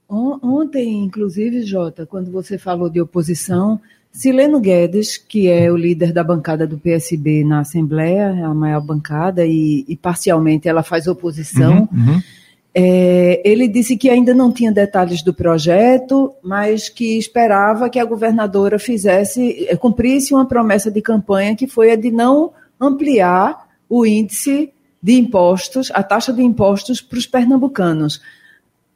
Ontem, 0.09 1.05
inclusive, 1.05 1.63
Jota, 1.63 2.05
quando 2.05 2.33
você 2.33 2.59
falou 2.59 2.91
de 2.91 3.01
oposição, 3.01 3.81
Sileno 4.13 4.59
Guedes, 4.59 5.17
que 5.17 5.49
é 5.49 5.71
o 5.71 5.77
líder 5.77 6.13
da 6.13 6.25
bancada 6.25 6.67
do 6.67 6.79
PSB 6.79 7.45
na 7.45 7.61
Assembleia, 7.61 8.35
é 8.37 8.43
a 8.43 8.53
maior 8.53 8.81
bancada, 8.81 9.47
e, 9.47 9.85
e 9.89 9.97
parcialmente 9.97 10.69
ela 10.69 10.83
faz 10.83 11.07
oposição. 11.07 11.89
Uhum, 11.93 12.15
uhum. 12.15 12.23
É, 12.73 13.43
ele 13.45 13.67
disse 13.67 13.97
que 13.97 14.09
ainda 14.09 14.33
não 14.33 14.53
tinha 14.53 14.71
detalhes 14.71 15.23
do 15.23 15.35
projeto, 15.35 16.33
mas 16.43 16.89
que 16.89 17.19
esperava 17.19 17.91
que 17.91 17.99
a 17.99 18.05
governadora 18.05 18.79
fizesse, 18.79 19.67
é, 19.69 19.77
cumprisse 19.77 20.33
uma 20.33 20.47
promessa 20.47 20.91
de 20.91 21.03
campanha 21.03 21.57
que 21.57 21.67
foi 21.67 21.91
a 21.91 21.97
de 21.97 22.11
não 22.11 22.53
ampliar 22.81 23.69
o 23.89 24.07
índice 24.07 24.73
de 25.03 25.15
impostos, 25.15 25.91
a 25.93 26.03
taxa 26.03 26.33
de 26.33 26.43
impostos 26.43 27.01
para 27.01 27.19
os 27.19 27.27
pernambucanos. 27.27 28.21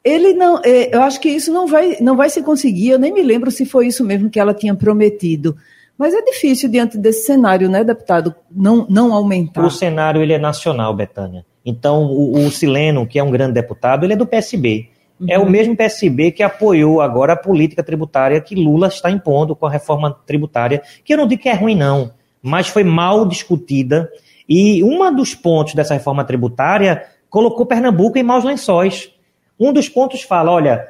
Ele 0.04 0.34
não, 0.34 0.60
é, 0.64 0.94
eu 0.94 1.02
acho 1.02 1.18
que 1.18 1.30
isso 1.30 1.52
não 1.52 1.66
vai, 1.66 1.96
não 2.00 2.16
vai 2.16 2.30
se 2.30 2.42
conseguir. 2.42 2.90
Eu 2.90 2.98
nem 2.98 3.12
me 3.12 3.22
lembro 3.22 3.50
se 3.50 3.64
foi 3.64 3.88
isso 3.88 4.04
mesmo 4.04 4.30
que 4.30 4.38
ela 4.38 4.54
tinha 4.54 4.74
prometido. 4.74 5.56
Mas 5.98 6.12
é 6.12 6.22
difícil 6.22 6.68
diante 6.68 6.98
desse 6.98 7.24
cenário, 7.26 7.68
né, 7.68 7.82
deputado, 7.82 8.34
não, 8.50 8.86
não 8.88 9.12
aumentar. 9.12 9.64
O 9.64 9.70
cenário 9.70 10.22
ele 10.22 10.32
é 10.32 10.38
nacional, 10.38 10.94
Betânia. 10.94 11.44
Então, 11.64 12.04
o, 12.04 12.46
o 12.46 12.50
Sileno, 12.50 13.06
que 13.06 13.18
é 13.18 13.22
um 13.22 13.30
grande 13.30 13.54
deputado, 13.54 14.04
ele 14.04 14.12
é 14.12 14.16
do 14.16 14.26
PSB. 14.26 14.88
Uhum. 15.18 15.26
É 15.30 15.38
o 15.38 15.48
mesmo 15.48 15.76
PSB 15.76 16.32
que 16.32 16.42
apoiou 16.42 17.00
agora 17.00 17.32
a 17.32 17.36
política 17.36 17.82
tributária 17.82 18.40
que 18.40 18.54
Lula 18.54 18.88
está 18.88 19.10
impondo 19.10 19.54
com 19.54 19.66
a 19.66 19.70
reforma 19.70 20.14
tributária, 20.26 20.82
que 21.04 21.14
eu 21.14 21.16
não 21.16 21.26
digo 21.26 21.42
que 21.42 21.48
é 21.48 21.54
ruim, 21.54 21.76
não, 21.76 22.12
mas 22.42 22.68
foi 22.68 22.84
mal 22.84 23.26
discutida. 23.26 24.10
E 24.48 24.82
um 24.82 25.14
dos 25.14 25.34
pontos 25.34 25.74
dessa 25.74 25.94
reforma 25.94 26.24
tributária 26.24 27.04
colocou 27.30 27.64
Pernambuco 27.64 28.18
em 28.18 28.22
maus 28.22 28.44
lençóis. 28.44 29.10
Um 29.58 29.72
dos 29.72 29.88
pontos 29.88 30.22
fala: 30.22 30.50
olha, 30.50 30.86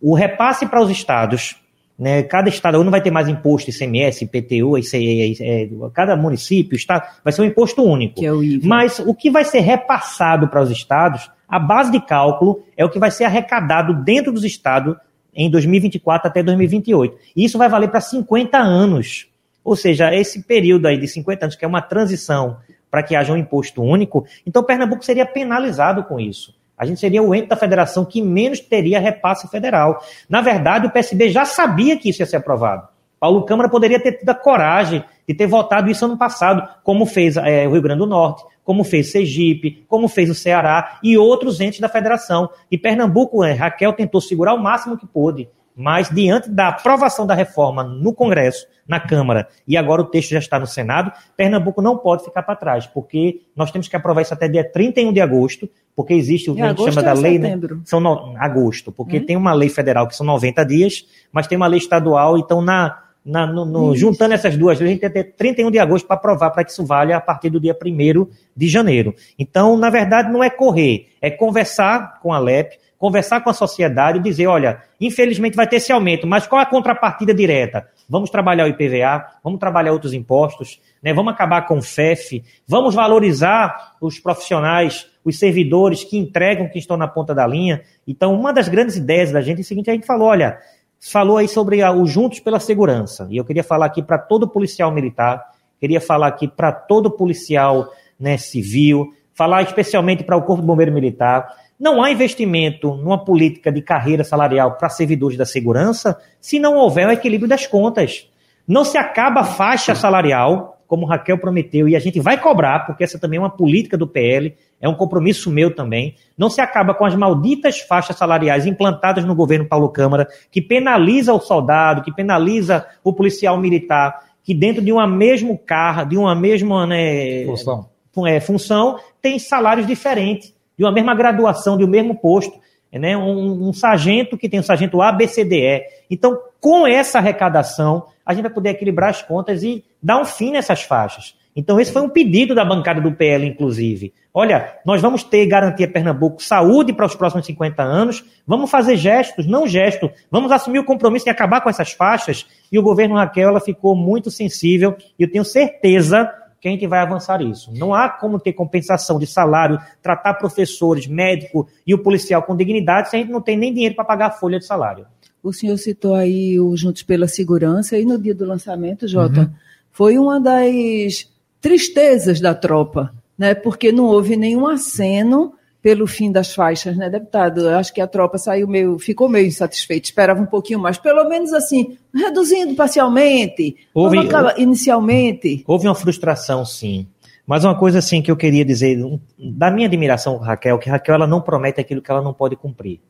o 0.00 0.14
repasse 0.14 0.66
para 0.66 0.82
os 0.82 0.90
estados 0.90 1.59
né? 2.00 2.22
Cada 2.22 2.48
estado 2.48 2.82
não 2.82 2.90
vai 2.90 3.02
ter 3.02 3.10
mais 3.10 3.28
imposto 3.28 3.68
ICMS, 3.68 4.24
IPTU, 4.24 4.78
ICE, 4.78 5.36
é, 5.38 5.68
cada 5.92 6.16
município 6.16 6.74
está, 6.74 7.16
vai 7.22 7.30
ser 7.30 7.42
um 7.42 7.44
imposto 7.44 7.82
único. 7.84 8.24
É 8.24 8.32
o 8.32 8.42
IVA. 8.42 8.66
Mas 8.66 8.98
o 9.00 9.14
que 9.14 9.30
vai 9.30 9.44
ser 9.44 9.60
repassado 9.60 10.48
para 10.48 10.62
os 10.62 10.70
estados, 10.70 11.30
a 11.46 11.58
base 11.58 11.92
de 11.92 12.00
cálculo 12.00 12.64
é 12.74 12.82
o 12.82 12.88
que 12.88 12.98
vai 12.98 13.10
ser 13.10 13.24
arrecadado 13.24 14.02
dentro 14.02 14.32
dos 14.32 14.44
estados 14.44 14.96
em 15.34 15.50
2024 15.50 16.26
até 16.26 16.42
2028. 16.42 17.18
E 17.36 17.44
isso 17.44 17.58
vai 17.58 17.68
valer 17.68 17.90
para 17.90 18.00
50 18.00 18.56
anos. 18.56 19.28
Ou 19.62 19.76
seja, 19.76 20.14
esse 20.14 20.42
período 20.44 20.86
aí 20.86 20.96
de 20.96 21.06
50 21.06 21.44
anos, 21.44 21.54
que 21.54 21.66
é 21.66 21.68
uma 21.68 21.82
transição 21.82 22.56
para 22.90 23.02
que 23.02 23.14
haja 23.14 23.34
um 23.34 23.36
imposto 23.36 23.82
único, 23.82 24.24
então 24.46 24.64
Pernambuco 24.64 25.04
seria 25.04 25.26
penalizado 25.26 26.02
com 26.04 26.18
isso. 26.18 26.58
A 26.80 26.86
gente 26.86 26.98
seria 26.98 27.22
o 27.22 27.34
ente 27.34 27.46
da 27.46 27.56
federação 27.56 28.06
que 28.06 28.22
menos 28.22 28.58
teria 28.58 28.98
repasse 28.98 29.46
federal. 29.48 30.02
Na 30.26 30.40
verdade, 30.40 30.86
o 30.86 30.90
PSB 30.90 31.28
já 31.28 31.44
sabia 31.44 31.94
que 31.98 32.08
isso 32.08 32.22
ia 32.22 32.26
ser 32.26 32.36
aprovado. 32.36 32.88
Paulo 33.20 33.44
Câmara 33.44 33.68
poderia 33.68 34.00
ter 34.00 34.12
tido 34.12 34.30
a 34.30 34.34
coragem 34.34 35.04
de 35.28 35.34
ter 35.34 35.46
votado 35.46 35.90
isso 35.90 36.06
ano 36.06 36.16
passado, 36.16 36.66
como 36.82 37.04
fez 37.04 37.36
é, 37.36 37.68
o 37.68 37.72
Rio 37.72 37.82
Grande 37.82 37.98
do 37.98 38.06
Norte, 38.06 38.42
como 38.64 38.82
fez 38.82 39.12
Sergipe, 39.12 39.84
como 39.86 40.08
fez 40.08 40.30
o 40.30 40.34
Ceará 40.34 40.98
e 41.02 41.18
outros 41.18 41.60
entes 41.60 41.80
da 41.80 41.88
federação. 41.88 42.48
E 42.70 42.78
Pernambuco, 42.78 43.44
é, 43.44 43.52
Raquel 43.52 43.92
tentou 43.92 44.22
segurar 44.22 44.54
o 44.54 44.58
máximo 44.58 44.96
que 44.96 45.06
pôde. 45.06 45.50
mas 45.76 46.10
diante 46.10 46.50
da 46.50 46.68
aprovação 46.68 47.26
da 47.26 47.34
reforma 47.34 47.82
no 47.82 48.12
Congresso, 48.12 48.66
na 48.86 49.00
Câmara, 49.00 49.48
e 49.66 49.76
agora 49.76 50.02
o 50.02 50.04
texto 50.04 50.30
já 50.30 50.38
está 50.38 50.58
no 50.58 50.66
Senado, 50.66 51.12
Pernambuco 51.36 51.80
não 51.80 51.96
pode 51.96 52.24
ficar 52.24 52.42
para 52.42 52.56
trás, 52.56 52.86
porque 52.86 53.42
nós 53.54 53.70
temos 53.70 53.86
que 53.86 53.96
aprovar 53.96 54.20
isso 54.22 54.34
até 54.34 54.48
dia 54.48 54.68
31 54.68 55.12
de 55.12 55.20
agosto, 55.20 55.70
porque 55.94 56.14
existe 56.14 56.50
o 56.50 56.54
que 56.54 56.62
a 56.62 56.68
gente 56.68 56.84
chama 56.84 57.02
da 57.02 57.12
lei. 57.12 57.38
Né? 57.38 57.58
São 57.84 58.00
no, 58.00 58.34
agosto, 58.38 58.90
porque 58.92 59.18
hum? 59.18 59.26
tem 59.26 59.36
uma 59.36 59.52
lei 59.52 59.68
federal 59.68 60.06
que 60.06 60.16
são 60.16 60.24
90 60.26 60.64
dias, 60.64 61.06
mas 61.32 61.46
tem 61.46 61.56
uma 61.56 61.66
lei 61.66 61.78
estadual, 61.78 62.38
então 62.38 62.60
na. 62.60 63.04
Na, 63.24 63.46
no, 63.46 63.66
no, 63.66 63.94
juntando 63.94 64.32
essas 64.32 64.56
duas, 64.56 64.80
a 64.80 64.86
gente 64.86 65.00
tem 65.00 65.08
até 65.08 65.22
31 65.22 65.70
de 65.70 65.78
agosto 65.78 66.06
para 66.06 66.16
aprovar 66.16 66.50
para 66.50 66.64
que 66.64 66.70
isso 66.70 66.84
valha 66.86 67.16
a 67.16 67.20
partir 67.20 67.50
do 67.50 67.60
dia 67.60 67.76
1 67.76 68.26
de 68.56 68.68
janeiro. 68.68 69.14
Então, 69.38 69.76
na 69.76 69.90
verdade, 69.90 70.32
não 70.32 70.42
é 70.42 70.48
correr, 70.48 71.08
é 71.20 71.30
conversar 71.30 72.18
com 72.20 72.32
a 72.32 72.38
LEP, 72.38 72.78
conversar 73.00 73.40
com 73.40 73.48
a 73.48 73.54
sociedade 73.54 74.18
e 74.18 74.22
dizer, 74.22 74.46
olha, 74.46 74.82
infelizmente 75.00 75.56
vai 75.56 75.66
ter 75.66 75.76
esse 75.76 75.90
aumento, 75.90 76.26
mas 76.26 76.46
qual 76.46 76.60
a 76.60 76.66
contrapartida 76.66 77.32
direta? 77.32 77.88
Vamos 78.06 78.28
trabalhar 78.28 78.66
o 78.66 78.68
IPVA, 78.68 79.24
vamos 79.42 79.58
trabalhar 79.58 79.92
outros 79.92 80.12
impostos, 80.12 80.78
né? 81.02 81.14
vamos 81.14 81.32
acabar 81.32 81.66
com 81.66 81.78
o 81.78 81.82
FEF, 81.82 82.44
vamos 82.68 82.94
valorizar 82.94 83.94
os 84.02 84.18
profissionais, 84.18 85.06
os 85.24 85.38
servidores 85.38 86.04
que 86.04 86.18
entregam, 86.18 86.68
que 86.68 86.78
estão 86.78 86.98
na 86.98 87.08
ponta 87.08 87.34
da 87.34 87.46
linha. 87.46 87.80
Então, 88.06 88.34
uma 88.34 88.52
das 88.52 88.68
grandes 88.68 88.96
ideias 88.96 89.32
da 89.32 89.40
gente 89.40 89.58
é 89.58 89.62
o 89.62 89.64
seguinte, 89.64 89.90
a 89.90 89.94
gente 89.94 90.06
falou, 90.06 90.28
olha, 90.28 90.58
falou 91.00 91.38
aí 91.38 91.48
sobre 91.48 91.82
o 91.82 92.06
Juntos 92.06 92.40
pela 92.40 92.60
Segurança, 92.60 93.26
e 93.30 93.38
eu 93.38 93.44
queria 93.44 93.64
falar 93.64 93.86
aqui 93.86 94.02
para 94.02 94.18
todo 94.18 94.48
policial 94.48 94.92
militar, 94.92 95.42
queria 95.78 96.00
falar 96.00 96.26
aqui 96.26 96.46
para 96.46 96.70
todo 96.70 97.10
policial 97.10 97.88
né, 98.18 98.36
civil, 98.36 99.14
falar 99.32 99.62
especialmente 99.62 100.22
para 100.22 100.36
o 100.36 100.42
Corpo 100.42 100.60
de 100.60 100.66
Bombeiro 100.66 100.92
Militar, 100.92 101.48
não 101.78 102.02
há 102.02 102.10
investimento 102.10 102.94
numa 102.96 103.24
política 103.24 103.72
de 103.72 103.80
carreira 103.80 104.22
salarial 104.22 104.76
para 104.76 104.90
servidores 104.90 105.38
da 105.38 105.46
segurança 105.46 106.20
se 106.38 106.58
não 106.58 106.76
houver 106.76 107.08
o 107.08 107.12
equilíbrio 107.12 107.48
das 107.48 107.66
contas. 107.66 108.28
Não 108.68 108.84
se 108.84 108.98
acaba 108.98 109.40
a 109.40 109.44
faixa 109.44 109.94
salarial, 109.94 110.79
como 110.90 111.06
Raquel 111.06 111.38
prometeu, 111.38 111.88
e 111.88 111.94
a 111.94 112.00
gente 112.00 112.18
vai 112.18 112.36
cobrar, 112.36 112.80
porque 112.80 113.04
essa 113.04 113.16
também 113.16 113.36
é 113.36 113.40
uma 113.40 113.48
política 113.48 113.96
do 113.96 114.08
PL, 114.08 114.56
é 114.80 114.88
um 114.88 114.94
compromisso 114.96 115.48
meu 115.48 115.72
também. 115.72 116.16
Não 116.36 116.50
se 116.50 116.60
acaba 116.60 116.92
com 116.94 117.04
as 117.04 117.14
malditas 117.14 117.78
faixas 117.78 118.16
salariais 118.16 118.66
implantadas 118.66 119.24
no 119.24 119.32
governo 119.32 119.64
Paulo 119.64 119.88
Câmara, 119.90 120.26
que 120.50 120.60
penaliza 120.60 121.32
o 121.32 121.38
soldado, 121.38 122.02
que 122.02 122.12
penaliza 122.12 122.84
o 123.04 123.12
policial 123.12 123.56
militar, 123.56 124.18
que 124.42 124.52
dentro 124.52 124.82
de 124.82 124.90
uma 124.90 125.06
mesmo 125.06 125.56
carro, 125.56 126.08
de 126.08 126.16
uma 126.16 126.34
mesma 126.34 126.84
né, 126.88 127.44
função. 127.44 127.86
É, 128.26 128.40
função, 128.40 128.98
tem 129.22 129.38
salários 129.38 129.86
diferentes 129.86 130.52
de 130.76 130.84
uma 130.84 130.90
mesma 130.90 131.14
graduação, 131.14 131.78
de 131.78 131.84
um 131.84 131.88
mesmo 131.88 132.16
posto. 132.16 132.58
Né? 132.92 133.16
Um, 133.16 133.68
um 133.68 133.72
sargento 133.72 134.36
que 134.36 134.48
tem 134.48 134.60
um 134.60 134.64
sargento 134.64 135.00
A, 135.00 135.12
B, 135.12 135.28
C, 135.28 135.44
D, 135.44 135.56
E. 135.56 135.86
Então, 136.10 136.38
com 136.60 136.86
essa 136.86 137.18
arrecadação, 137.18 138.06
a 138.24 138.34
gente 138.34 138.42
vai 138.42 138.52
poder 138.52 138.70
equilibrar 138.70 139.10
as 139.10 139.22
contas 139.22 139.62
e 139.62 139.84
dar 140.02 140.20
um 140.20 140.24
fim 140.24 140.52
nessas 140.52 140.82
faixas. 140.82 141.34
Então, 141.54 141.80
esse 141.80 141.92
foi 141.92 142.02
um 142.02 142.08
pedido 142.08 142.54
da 142.54 142.64
bancada 142.64 143.00
do 143.00 143.12
PL, 143.12 143.44
inclusive. 143.44 144.12
Olha, 144.32 144.76
nós 144.86 145.02
vamos 145.02 145.24
ter 145.24 145.44
garantia 145.46 145.88
Pernambuco 145.88 146.40
saúde 146.40 146.92
para 146.92 147.06
os 147.06 147.16
próximos 147.16 147.44
50 147.44 147.82
anos, 147.82 148.24
vamos 148.46 148.70
fazer 148.70 148.96
gestos, 148.96 149.46
não 149.46 149.66
gesto, 149.66 150.08
vamos 150.30 150.52
assumir 150.52 150.78
o 150.78 150.84
compromisso 150.84 151.24
de 151.24 151.30
acabar 151.30 151.60
com 151.60 151.68
essas 151.68 151.90
faixas. 151.90 152.46
E 152.70 152.78
o 152.78 152.82
governo 152.82 153.16
Raquel 153.16 153.48
ela 153.48 153.60
ficou 153.60 153.96
muito 153.96 154.30
sensível, 154.30 154.96
e 155.18 155.24
eu 155.24 155.30
tenho 155.30 155.44
certeza 155.44 156.30
que 156.60 156.68
a 156.68 156.70
gente 156.70 156.86
vai 156.86 157.00
avançar 157.00 157.40
isso. 157.40 157.72
Não 157.74 157.94
há 157.94 158.08
como 158.08 158.38
ter 158.38 158.52
compensação 158.52 159.18
de 159.18 159.26
salário, 159.26 159.80
tratar 160.02 160.34
professores, 160.34 161.06
médico 161.06 161.66
e 161.86 161.94
o 161.94 162.02
policial 162.02 162.42
com 162.42 162.54
dignidade 162.54 163.08
se 163.08 163.16
a 163.16 163.18
gente 163.18 163.30
não 163.30 163.40
tem 163.40 163.56
nem 163.56 163.72
dinheiro 163.72 163.94
para 163.94 164.04
pagar 164.04 164.26
a 164.26 164.30
folha 164.30 164.58
de 164.58 164.66
salário. 164.66 165.06
O 165.42 165.52
senhor 165.52 165.78
citou 165.78 166.14
aí 166.14 166.60
o 166.60 166.76
Juntos 166.76 167.02
pela 167.02 167.26
Segurança 167.26 167.96
e 167.98 168.04
no 168.04 168.18
dia 168.18 168.34
do 168.34 168.44
lançamento, 168.44 169.08
Jota, 169.08 169.40
uhum. 169.40 169.50
foi 169.90 170.18
uma 170.18 170.38
das 170.38 171.26
tristezas 171.62 172.40
da 172.40 172.54
tropa, 172.54 173.12
né? 173.38 173.54
Porque 173.54 173.90
não 173.90 174.04
houve 174.04 174.36
nenhum 174.36 174.66
aceno 174.66 175.54
pelo 175.82 176.06
fim 176.06 176.30
das 176.30 176.54
faixas, 176.54 176.96
né, 176.96 177.08
deputado? 177.08 177.60
Eu 177.60 177.78
acho 177.78 177.92
que 177.92 178.00
a 178.00 178.06
tropa 178.06 178.38
saiu 178.38 178.68
meio, 178.68 178.98
ficou 178.98 179.28
meio 179.28 179.46
insatisfeita, 179.46 180.06
esperava 180.06 180.40
um 180.40 180.46
pouquinho 180.46 180.78
mais, 180.78 180.98
pelo 180.98 181.28
menos 181.28 181.52
assim, 181.52 181.96
reduzindo 182.14 182.74
parcialmente, 182.74 183.76
houve, 183.94 184.18
inicialmente. 184.58 185.64
Houve 185.66 185.86
uma 185.86 185.94
frustração, 185.94 186.64
sim. 186.64 187.06
Mas 187.46 187.64
uma 187.64 187.76
coisa 187.76 187.98
assim 187.98 188.22
que 188.22 188.30
eu 188.30 188.36
queria 188.36 188.64
dizer, 188.64 188.98
da 189.36 189.70
minha 189.70 189.88
admiração 189.88 190.38
com 190.38 190.44
Raquel, 190.44 190.78
que 190.78 190.88
Raquel 190.88 191.16
ela 191.16 191.26
não 191.26 191.40
promete 191.40 191.80
aquilo 191.80 192.02
que 192.02 192.10
ela 192.10 192.22
não 192.22 192.32
pode 192.32 192.54
cumprir. 192.54 193.00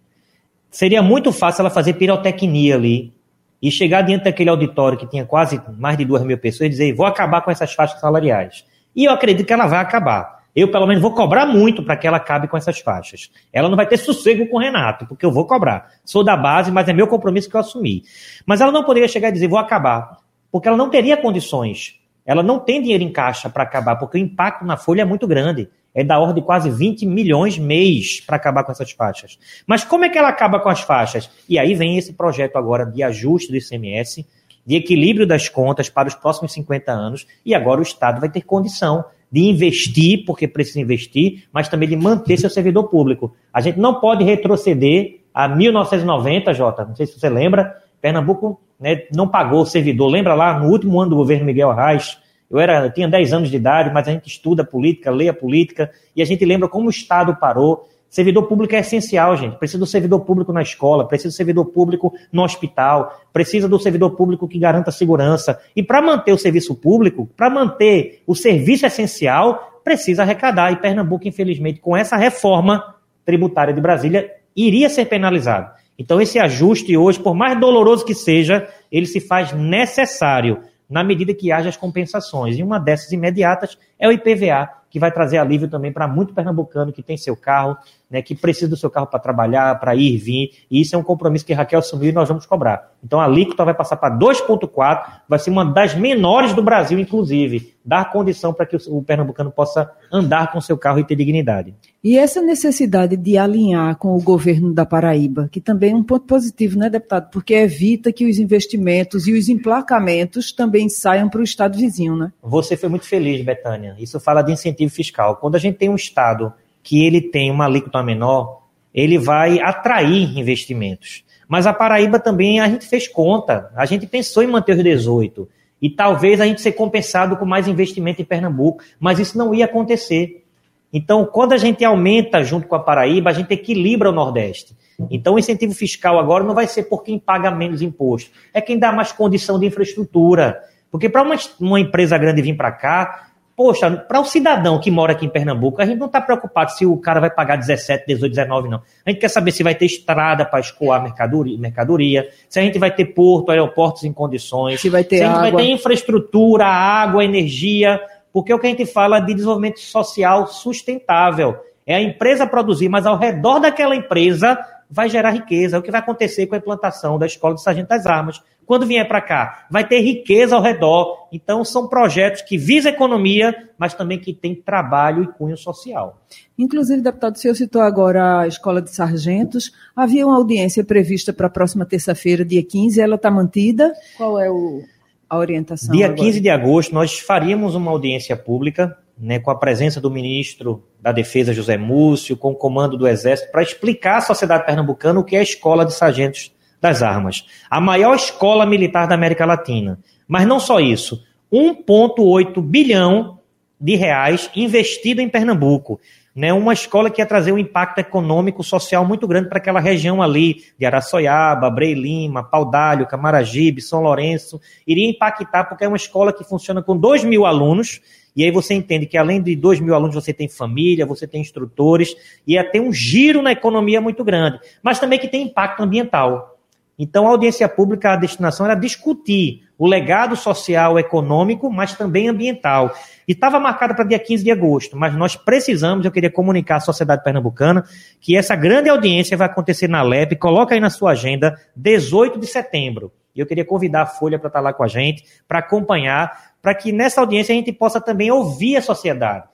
Seria 0.70 1.02
muito 1.02 1.32
fácil 1.32 1.62
ela 1.62 1.70
fazer 1.70 1.94
pirotecnia 1.94 2.76
ali 2.76 3.12
e 3.60 3.70
chegar 3.70 4.02
diante 4.02 4.24
daquele 4.24 4.48
auditório 4.48 4.96
que 4.96 5.06
tinha 5.06 5.26
quase 5.26 5.60
mais 5.76 5.98
de 5.98 6.04
duas 6.04 6.22
mil 6.22 6.38
pessoas 6.38 6.68
e 6.68 6.70
dizer, 6.70 6.94
vou 6.94 7.04
acabar 7.04 7.42
com 7.42 7.50
essas 7.50 7.74
faixas 7.74 8.00
salariais. 8.00 8.64
E 8.94 9.04
eu 9.04 9.12
acredito 9.12 9.46
que 9.46 9.52
ela 9.52 9.66
vai 9.66 9.80
acabar. 9.80 10.39
Eu, 10.54 10.70
pelo 10.70 10.86
menos, 10.86 11.00
vou 11.00 11.12
cobrar 11.14 11.46
muito 11.46 11.82
para 11.82 11.96
que 11.96 12.06
ela 12.06 12.16
acabe 12.16 12.48
com 12.48 12.56
essas 12.56 12.80
faixas. 12.80 13.30
Ela 13.52 13.68
não 13.68 13.76
vai 13.76 13.86
ter 13.86 13.96
sossego 13.96 14.46
com 14.48 14.56
o 14.56 14.60
Renato, 14.60 15.06
porque 15.06 15.24
eu 15.24 15.30
vou 15.30 15.46
cobrar. 15.46 15.92
Sou 16.04 16.24
da 16.24 16.36
base, 16.36 16.72
mas 16.72 16.88
é 16.88 16.92
meu 16.92 17.06
compromisso 17.06 17.48
que 17.48 17.56
eu 17.56 17.60
assumi. 17.60 18.02
Mas 18.44 18.60
ela 18.60 18.72
não 18.72 18.84
poderia 18.84 19.08
chegar 19.08 19.28
e 19.28 19.32
dizer, 19.32 19.48
vou 19.48 19.58
acabar, 19.58 20.18
porque 20.50 20.66
ela 20.66 20.76
não 20.76 20.90
teria 20.90 21.16
condições. 21.16 22.00
Ela 22.26 22.42
não 22.42 22.58
tem 22.58 22.82
dinheiro 22.82 23.02
em 23.02 23.12
caixa 23.12 23.48
para 23.48 23.62
acabar, 23.62 23.96
porque 23.96 24.18
o 24.18 24.20
impacto 24.20 24.64
na 24.64 24.76
folha 24.76 25.02
é 25.02 25.04
muito 25.04 25.26
grande. 25.26 25.68
É 25.92 26.04
da 26.04 26.18
ordem 26.18 26.36
de 26.36 26.42
quase 26.42 26.70
20 26.70 27.04
milhões 27.06 27.58
mês 27.58 28.20
para 28.20 28.36
acabar 28.36 28.62
com 28.62 28.70
essas 28.70 28.92
faixas. 28.92 29.38
Mas 29.66 29.82
como 29.82 30.04
é 30.04 30.08
que 30.08 30.16
ela 30.16 30.28
acaba 30.28 30.60
com 30.60 30.68
as 30.68 30.80
faixas? 30.80 31.28
E 31.48 31.58
aí 31.58 31.74
vem 31.74 31.98
esse 31.98 32.12
projeto 32.12 32.56
agora 32.56 32.84
de 32.84 33.02
ajuste 33.02 33.50
do 33.50 33.56
ICMS, 33.56 34.24
de 34.64 34.76
equilíbrio 34.76 35.26
das 35.26 35.48
contas 35.48 35.88
para 35.88 36.06
os 36.06 36.14
próximos 36.14 36.52
50 36.52 36.92
anos, 36.92 37.26
e 37.44 37.54
agora 37.54 37.80
o 37.80 37.82
Estado 37.82 38.20
vai 38.20 38.28
ter 38.28 38.42
condição 38.42 39.04
de 39.30 39.42
investir, 39.42 40.24
porque 40.24 40.48
precisa 40.48 40.80
investir, 40.80 41.44
mas 41.52 41.68
também 41.68 41.88
de 41.88 41.96
manter 41.96 42.36
seu 42.36 42.50
servidor 42.50 42.84
público. 42.84 43.34
A 43.52 43.60
gente 43.60 43.78
não 43.78 44.00
pode 44.00 44.24
retroceder 44.24 45.20
a 45.32 45.48
1990, 45.48 46.52
Jota, 46.52 46.84
não 46.84 46.96
sei 46.96 47.06
se 47.06 47.18
você 47.18 47.28
lembra, 47.28 47.76
Pernambuco 48.00 48.60
né, 48.80 49.02
não 49.14 49.28
pagou 49.28 49.62
o 49.62 49.66
servidor. 49.66 50.08
Lembra 50.08 50.34
lá, 50.34 50.58
no 50.58 50.70
último 50.70 51.00
ano 51.00 51.10
do 51.10 51.16
governo 51.16 51.44
Miguel 51.44 51.70
Arraes, 51.70 52.18
eu, 52.50 52.58
era, 52.58 52.86
eu 52.86 52.92
tinha 52.92 53.06
10 53.06 53.32
anos 53.32 53.50
de 53.50 53.56
idade, 53.56 53.92
mas 53.92 54.08
a 54.08 54.12
gente 54.12 54.26
estuda 54.26 54.64
política, 54.64 55.10
lê 55.10 55.28
a 55.28 55.34
política, 55.34 55.90
e 56.16 56.22
a 56.22 56.24
gente 56.24 56.44
lembra 56.44 56.68
como 56.68 56.88
o 56.88 56.90
Estado 56.90 57.36
parou. 57.36 57.88
Servidor 58.10 58.48
público 58.48 58.74
é 58.74 58.80
essencial, 58.80 59.36
gente. 59.36 59.56
Precisa 59.56 59.78
do 59.78 59.86
servidor 59.86 60.20
público 60.20 60.52
na 60.52 60.60
escola, 60.60 61.06
precisa 61.06 61.28
do 61.28 61.36
servidor 61.36 61.66
público 61.66 62.12
no 62.32 62.42
hospital, 62.42 63.22
precisa 63.32 63.68
do 63.68 63.78
servidor 63.78 64.16
público 64.16 64.48
que 64.48 64.58
garanta 64.58 64.90
segurança. 64.90 65.60
E 65.76 65.82
para 65.82 66.02
manter 66.02 66.32
o 66.32 66.38
serviço 66.38 66.74
público, 66.74 67.30
para 67.36 67.48
manter 67.48 68.20
o 68.26 68.34
serviço 68.34 68.84
essencial, 68.84 69.80
precisa 69.84 70.22
arrecadar. 70.22 70.72
E 70.72 70.76
Pernambuco, 70.76 71.28
infelizmente, 71.28 71.78
com 71.78 71.96
essa 71.96 72.16
reforma 72.16 72.96
tributária 73.24 73.72
de 73.72 73.80
Brasília, 73.80 74.28
iria 74.56 74.88
ser 74.88 75.04
penalizado. 75.04 75.70
Então, 75.96 76.20
esse 76.20 76.36
ajuste 76.36 76.96
hoje, 76.96 77.20
por 77.20 77.36
mais 77.36 77.60
doloroso 77.60 78.04
que 78.04 78.14
seja, 78.14 78.66
ele 78.90 79.06
se 79.06 79.20
faz 79.20 79.52
necessário 79.52 80.62
na 80.88 81.04
medida 81.04 81.32
que 81.32 81.52
haja 81.52 81.68
as 81.68 81.76
compensações. 81.76 82.58
E 82.58 82.62
uma 82.62 82.80
dessas 82.80 83.12
imediatas 83.12 83.78
é 84.00 84.08
o 84.08 84.12
IPVA, 84.12 84.80
que 84.90 84.98
vai 84.98 85.12
trazer 85.12 85.38
alívio 85.38 85.68
também 85.68 85.92
para 85.92 86.08
muito 86.08 86.34
pernambucano 86.34 86.92
que 86.92 87.02
tem 87.02 87.16
seu 87.16 87.36
carro, 87.36 87.76
né, 88.10 88.20
que 88.20 88.34
precisa 88.34 88.68
do 88.68 88.76
seu 88.76 88.90
carro 88.90 89.06
para 89.06 89.20
trabalhar, 89.20 89.78
para 89.78 89.94
ir 89.94 90.14
e 90.14 90.16
vir, 90.16 90.50
e 90.68 90.80
isso 90.80 90.96
é 90.96 90.98
um 90.98 91.02
compromisso 91.02 91.46
que 91.46 91.52
Raquel 91.52 91.78
assumiu 91.78 92.10
e 92.10 92.12
nós 92.12 92.28
vamos 92.28 92.44
cobrar. 92.44 92.90
Então 93.02 93.20
a 93.20 93.24
alíquota 93.24 93.64
vai 93.64 93.72
passar 93.72 93.96
para 93.96 94.18
2,4, 94.18 95.20
vai 95.28 95.38
ser 95.38 95.50
uma 95.50 95.64
das 95.64 95.94
menores 95.94 96.52
do 96.52 96.62
Brasil, 96.62 96.98
inclusive, 96.98 97.72
dar 97.84 98.10
condição 98.10 98.52
para 98.52 98.66
que 98.66 98.76
o 98.88 99.02
pernambucano 99.02 99.50
possa 99.50 99.90
andar 100.12 100.50
com 100.52 100.60
seu 100.60 100.76
carro 100.76 100.98
e 100.98 101.04
ter 101.04 101.14
dignidade. 101.14 101.72
E 102.02 102.18
essa 102.18 102.40
necessidade 102.40 103.16
de 103.16 103.36
alinhar 103.36 103.96
com 103.96 104.16
o 104.16 104.22
governo 104.22 104.72
da 104.72 104.86
Paraíba, 104.86 105.48
que 105.52 105.60
também 105.60 105.92
é 105.92 105.94
um 105.94 106.02
ponto 106.02 106.26
positivo, 106.26 106.78
né, 106.78 106.88
deputado? 106.88 107.30
Porque 107.30 107.54
evita 107.54 108.12
que 108.12 108.28
os 108.28 108.38
investimentos 108.38 109.26
e 109.28 109.32
os 109.34 109.48
emplacamentos 109.48 110.50
também 110.50 110.88
saiam 110.88 111.28
para 111.28 111.40
o 111.40 111.44
estado 111.44 111.78
vizinho, 111.78 112.16
né? 112.16 112.32
Você 112.42 112.76
foi 112.76 112.88
muito 112.88 113.06
feliz, 113.06 113.44
Betânia. 113.44 113.89
Isso 113.98 114.20
fala 114.20 114.42
de 114.42 114.52
incentivo 114.52 114.92
fiscal. 114.92 115.36
Quando 115.36 115.56
a 115.56 115.58
gente 115.58 115.76
tem 115.76 115.88
um 115.88 115.94
estado 115.94 116.52
que 116.82 117.04
ele 117.04 117.20
tem 117.20 117.50
uma 117.50 117.66
alíquota 117.66 118.02
menor, 118.02 118.62
ele 118.94 119.18
vai 119.18 119.60
atrair 119.60 120.38
investimentos. 120.38 121.24
Mas 121.48 121.66
a 121.66 121.72
Paraíba 121.72 122.18
também 122.18 122.60
a 122.60 122.68
gente 122.68 122.86
fez 122.86 123.08
conta, 123.08 123.70
a 123.74 123.84
gente 123.84 124.06
pensou 124.06 124.42
em 124.42 124.46
manter 124.46 124.76
os 124.76 124.82
18 124.82 125.48
e 125.82 125.90
talvez 125.90 126.40
a 126.40 126.46
gente 126.46 126.60
ser 126.60 126.72
compensado 126.72 127.36
com 127.36 127.44
mais 127.44 127.66
investimento 127.66 128.20
em 128.20 128.24
Pernambuco, 128.24 128.82
mas 128.98 129.18
isso 129.18 129.36
não 129.36 129.54
ia 129.54 129.64
acontecer. 129.64 130.44
Então, 130.92 131.24
quando 131.24 131.52
a 131.52 131.56
gente 131.56 131.84
aumenta 131.84 132.42
junto 132.42 132.66
com 132.66 132.74
a 132.74 132.80
Paraíba, 132.80 133.30
a 133.30 133.32
gente 133.32 133.52
equilibra 133.52 134.10
o 134.10 134.12
Nordeste. 134.12 134.76
Então, 135.10 135.34
o 135.34 135.38
incentivo 135.38 135.72
fiscal 135.72 136.18
agora 136.18 136.44
não 136.44 136.54
vai 136.54 136.66
ser 136.66 136.84
por 136.84 137.02
quem 137.02 137.18
paga 137.18 137.50
menos 137.50 137.80
imposto, 137.80 138.30
é 138.52 138.60
quem 138.60 138.78
dá 138.78 138.92
mais 138.92 139.12
condição 139.12 139.58
de 139.58 139.66
infraestrutura. 139.66 140.60
Porque 140.90 141.08
para 141.08 141.22
uma, 141.22 141.36
uma 141.60 141.80
empresa 141.80 142.18
grande 142.18 142.42
vir 142.42 142.56
para 142.56 142.72
cá, 142.72 143.29
poxa, 143.60 143.90
para 143.90 144.18
o 144.18 144.24
cidadão 144.24 144.80
que 144.80 144.90
mora 144.90 145.12
aqui 145.12 145.26
em 145.26 145.28
Pernambuco, 145.28 145.82
a 145.82 145.84
gente 145.84 145.98
não 145.98 146.06
está 146.06 146.18
preocupado 146.18 146.70
se 146.70 146.86
o 146.86 146.96
cara 146.96 147.20
vai 147.20 147.28
pagar 147.28 147.56
17, 147.56 148.06
18, 148.06 148.32
19, 148.32 148.70
não. 148.70 148.80
A 149.04 149.10
gente 149.10 149.20
quer 149.20 149.28
saber 149.28 149.52
se 149.52 149.62
vai 149.62 149.74
ter 149.74 149.84
estrada 149.84 150.46
para 150.46 150.60
escoar 150.60 151.02
mercadoria, 151.02 151.58
mercadoria, 151.58 152.26
se 152.48 152.58
a 152.58 152.62
gente 152.62 152.78
vai 152.78 152.90
ter 152.90 153.04
porto, 153.04 153.50
aeroportos 153.50 154.04
em 154.04 154.14
condições, 154.14 154.80
se, 154.80 154.88
vai 154.88 155.04
ter 155.04 155.18
se 155.18 155.24
a 155.24 155.26
gente 155.26 155.36
água. 155.36 155.50
vai 155.50 155.62
ter 155.62 155.70
infraestrutura, 155.72 156.64
água, 156.64 157.22
energia, 157.22 158.00
porque 158.32 158.50
é 158.50 158.54
o 158.54 158.58
que 158.58 158.66
a 158.66 158.70
gente 158.70 158.86
fala 158.86 159.20
de 159.20 159.34
desenvolvimento 159.34 159.78
social 159.78 160.46
sustentável. 160.46 161.54
É 161.86 161.96
a 161.96 162.00
empresa 162.00 162.46
produzir, 162.46 162.88
mas 162.88 163.04
ao 163.04 163.18
redor 163.18 163.58
daquela 163.58 163.94
empresa 163.94 164.58
vai 164.90 165.08
gerar 165.08 165.30
riqueza. 165.30 165.76
É 165.76 165.78
o 165.78 165.82
que 165.82 165.90
vai 165.90 166.00
acontecer 166.00 166.46
com 166.46 166.54
a 166.54 166.58
implantação 166.58 167.18
da 167.18 167.26
Escola 167.26 167.54
de 167.54 167.62
Sargento 167.62 167.88
das 167.88 168.06
Armas. 168.06 168.42
Quando 168.66 168.86
vier 168.86 169.06
para 169.08 169.20
cá, 169.20 169.66
vai 169.70 169.86
ter 169.86 170.00
riqueza 170.00 170.54
ao 170.54 170.62
redor. 170.62 171.26
Então, 171.32 171.64
são 171.64 171.88
projetos 171.88 172.42
que 172.42 172.56
visam 172.56 172.92
economia, 172.92 173.68
mas 173.76 173.94
também 173.94 174.18
que 174.18 174.32
têm 174.32 174.54
trabalho 174.54 175.24
e 175.24 175.26
cunho 175.26 175.56
social. 175.56 176.20
Inclusive, 176.56 177.02
deputado, 177.02 177.34
o 177.34 177.38
senhor 177.38 177.54
citou 177.54 177.82
agora 177.82 178.42
a 178.42 178.46
Escola 178.46 178.80
de 178.80 178.94
Sargentos. 178.94 179.72
Havia 179.94 180.24
uma 180.24 180.36
audiência 180.36 180.84
prevista 180.84 181.32
para 181.32 181.48
a 181.48 181.50
próxima 181.50 181.84
terça-feira, 181.84 182.44
dia 182.44 182.62
15. 182.62 183.00
Ela 183.00 183.16
está 183.16 183.28
mantida? 183.28 183.92
Qual 184.16 184.38
é 184.38 184.48
o, 184.48 184.82
a 185.28 185.36
orientação? 185.36 185.92
Dia 185.92 186.06
agora? 186.06 186.20
15 186.20 186.40
de 186.40 186.48
agosto, 186.48 186.94
nós 186.94 187.18
faríamos 187.18 187.74
uma 187.74 187.90
audiência 187.90 188.36
pública 188.36 188.96
né, 189.20 189.38
com 189.38 189.50
a 189.50 189.54
presença 189.54 190.00
do 190.00 190.10
ministro 190.10 190.82
da 191.00 191.12
Defesa, 191.12 191.52
José 191.52 191.76
Múcio, 191.76 192.36
com 192.36 192.52
o 192.52 192.56
comando 192.56 192.96
do 192.96 193.06
Exército, 193.06 193.52
para 193.52 193.62
explicar 193.62 194.16
à 194.16 194.20
sociedade 194.22 194.64
pernambucana 194.64 195.20
o 195.20 195.24
que 195.24 195.36
é 195.36 195.40
a 195.40 195.42
Escola 195.42 195.84
de 195.84 195.92
Sargentos 195.92 196.52
das 196.80 197.02
Armas. 197.02 197.44
A 197.68 197.80
maior 197.80 198.16
escola 198.16 198.64
militar 198.64 199.06
da 199.06 199.14
América 199.14 199.44
Latina. 199.44 199.98
Mas 200.26 200.46
não 200.46 200.58
só 200.58 200.80
isso, 200.80 201.22
1,8 201.52 202.62
bilhão 202.62 203.38
de 203.78 203.96
reais 203.96 204.50
investido 204.54 205.20
em 205.20 205.28
Pernambuco. 205.28 206.00
Né, 206.34 206.52
uma 206.52 206.72
escola 206.72 207.10
que 207.10 207.20
ia 207.20 207.26
trazer 207.26 207.50
um 207.50 207.58
impacto 207.58 207.98
econômico, 207.98 208.62
social 208.62 209.04
muito 209.04 209.26
grande 209.26 209.48
para 209.48 209.58
aquela 209.58 209.80
região 209.80 210.22
ali, 210.22 210.62
de 210.78 210.86
Araçoiaba, 210.86 211.68
Brei 211.68 211.92
Lima, 211.92 212.44
Paudalho, 212.44 213.06
Camaragibe, 213.06 213.80
São 213.80 214.00
Lourenço, 214.00 214.60
iria 214.86 215.10
impactar 215.10 215.64
porque 215.64 215.84
é 215.84 215.88
uma 215.88 215.96
escola 215.96 216.32
que 216.32 216.44
funciona 216.44 216.80
com 216.82 216.96
2 216.96 217.24
mil 217.24 217.44
alunos, 217.44 218.00
e 218.36 218.44
aí 218.44 218.50
você 218.52 218.74
entende 218.74 219.06
que 219.06 219.18
além 219.18 219.42
de 219.42 219.56
2 219.56 219.80
mil 219.80 219.92
alunos, 219.92 220.14
você 220.14 220.32
tem 220.32 220.48
família, 220.48 221.04
você 221.04 221.26
tem 221.26 221.40
instrutores, 221.40 222.14
e 222.46 222.52
ia 222.52 222.62
ter 222.62 222.80
um 222.80 222.92
giro 222.92 223.42
na 223.42 223.50
economia 223.50 224.00
muito 224.00 224.22
grande, 224.22 224.60
mas 224.84 225.00
também 225.00 225.18
que 225.18 225.26
tem 225.26 225.42
impacto 225.42 225.82
ambiental. 225.82 226.59
Então, 227.02 227.26
a 227.26 227.30
audiência 227.30 227.66
pública, 227.66 228.12
a 228.12 228.16
destinação 228.16 228.66
era 228.66 228.74
discutir 228.74 229.62
o 229.78 229.86
legado 229.86 230.36
social, 230.36 230.98
econômico, 230.98 231.72
mas 231.72 231.94
também 231.94 232.28
ambiental. 232.28 232.94
E 233.26 233.32
estava 233.32 233.58
marcada 233.58 233.94
para 233.94 234.04
dia 234.04 234.18
15 234.18 234.44
de 234.44 234.50
agosto, 234.50 234.98
mas 234.98 235.14
nós 235.14 235.34
precisamos, 235.34 236.04
eu 236.04 236.12
queria 236.12 236.30
comunicar 236.30 236.76
à 236.76 236.80
sociedade 236.80 237.24
pernambucana 237.24 237.84
que 238.20 238.36
essa 238.36 238.54
grande 238.54 238.90
audiência 238.90 239.34
vai 239.34 239.46
acontecer 239.46 239.88
na 239.88 240.02
LEP, 240.02 240.36
coloca 240.36 240.74
aí 240.74 240.80
na 240.80 240.90
sua 240.90 241.12
agenda, 241.12 241.58
18 241.74 242.38
de 242.38 242.46
setembro. 242.46 243.10
E 243.34 243.40
eu 243.40 243.46
queria 243.46 243.64
convidar 243.64 244.02
a 244.02 244.06
Folha 244.06 244.38
para 244.38 244.48
estar 244.48 244.60
lá 244.60 244.74
com 244.74 244.82
a 244.82 244.88
gente, 244.88 245.24
para 245.48 245.60
acompanhar, 245.60 246.52
para 246.60 246.74
que 246.74 246.92
nessa 246.92 247.22
audiência 247.22 247.54
a 247.54 247.56
gente 247.56 247.72
possa 247.72 247.98
também 247.98 248.30
ouvir 248.30 248.76
a 248.76 248.82
sociedade. 248.82 249.44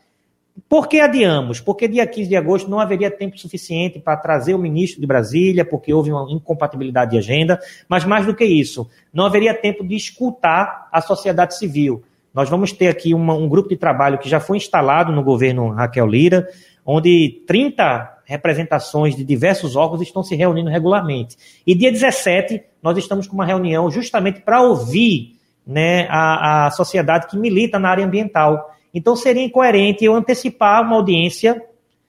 Por 0.68 0.88
que 0.88 1.00
adiamos? 1.00 1.60
Porque 1.60 1.86
dia 1.86 2.06
15 2.06 2.28
de 2.28 2.36
agosto 2.36 2.70
não 2.70 2.80
haveria 2.80 3.10
tempo 3.10 3.38
suficiente 3.38 3.98
para 3.98 4.16
trazer 4.16 4.54
o 4.54 4.58
ministro 4.58 5.00
de 5.00 5.06
Brasília, 5.06 5.64
porque 5.64 5.92
houve 5.92 6.10
uma 6.10 6.26
incompatibilidade 6.30 7.12
de 7.12 7.18
agenda, 7.18 7.60
mas 7.88 8.04
mais 8.04 8.26
do 8.26 8.34
que 8.34 8.44
isso, 8.44 8.88
não 9.12 9.26
haveria 9.26 9.54
tempo 9.54 9.86
de 9.86 9.94
escutar 9.94 10.88
a 10.90 11.00
sociedade 11.00 11.56
civil. 11.56 12.02
Nós 12.32 12.48
vamos 12.48 12.72
ter 12.72 12.88
aqui 12.88 13.14
uma, 13.14 13.34
um 13.34 13.48
grupo 13.48 13.68
de 13.68 13.76
trabalho 13.76 14.18
que 14.18 14.28
já 14.28 14.40
foi 14.40 14.56
instalado 14.56 15.12
no 15.12 15.22
governo 15.22 15.70
Raquel 15.70 16.06
Lira, 16.06 16.48
onde 16.84 17.42
30 17.46 18.16
representações 18.26 19.16
de 19.16 19.24
diversos 19.24 19.76
órgãos 19.76 20.02
estão 20.02 20.22
se 20.22 20.34
reunindo 20.34 20.68
regularmente. 20.68 21.36
E 21.66 21.74
dia 21.74 21.90
17, 21.90 22.62
nós 22.82 22.98
estamos 22.98 23.26
com 23.26 23.34
uma 23.34 23.46
reunião 23.46 23.90
justamente 23.90 24.40
para 24.40 24.60
ouvir 24.60 25.36
né, 25.66 26.06
a, 26.10 26.66
a 26.66 26.70
sociedade 26.70 27.26
que 27.26 27.38
milita 27.38 27.78
na 27.78 27.88
área 27.88 28.04
ambiental. 28.04 28.75
Então 28.96 29.14
seria 29.14 29.44
incoerente 29.44 30.06
eu 30.06 30.14
antecipar 30.14 30.82
uma 30.82 30.96
audiência 30.96 31.62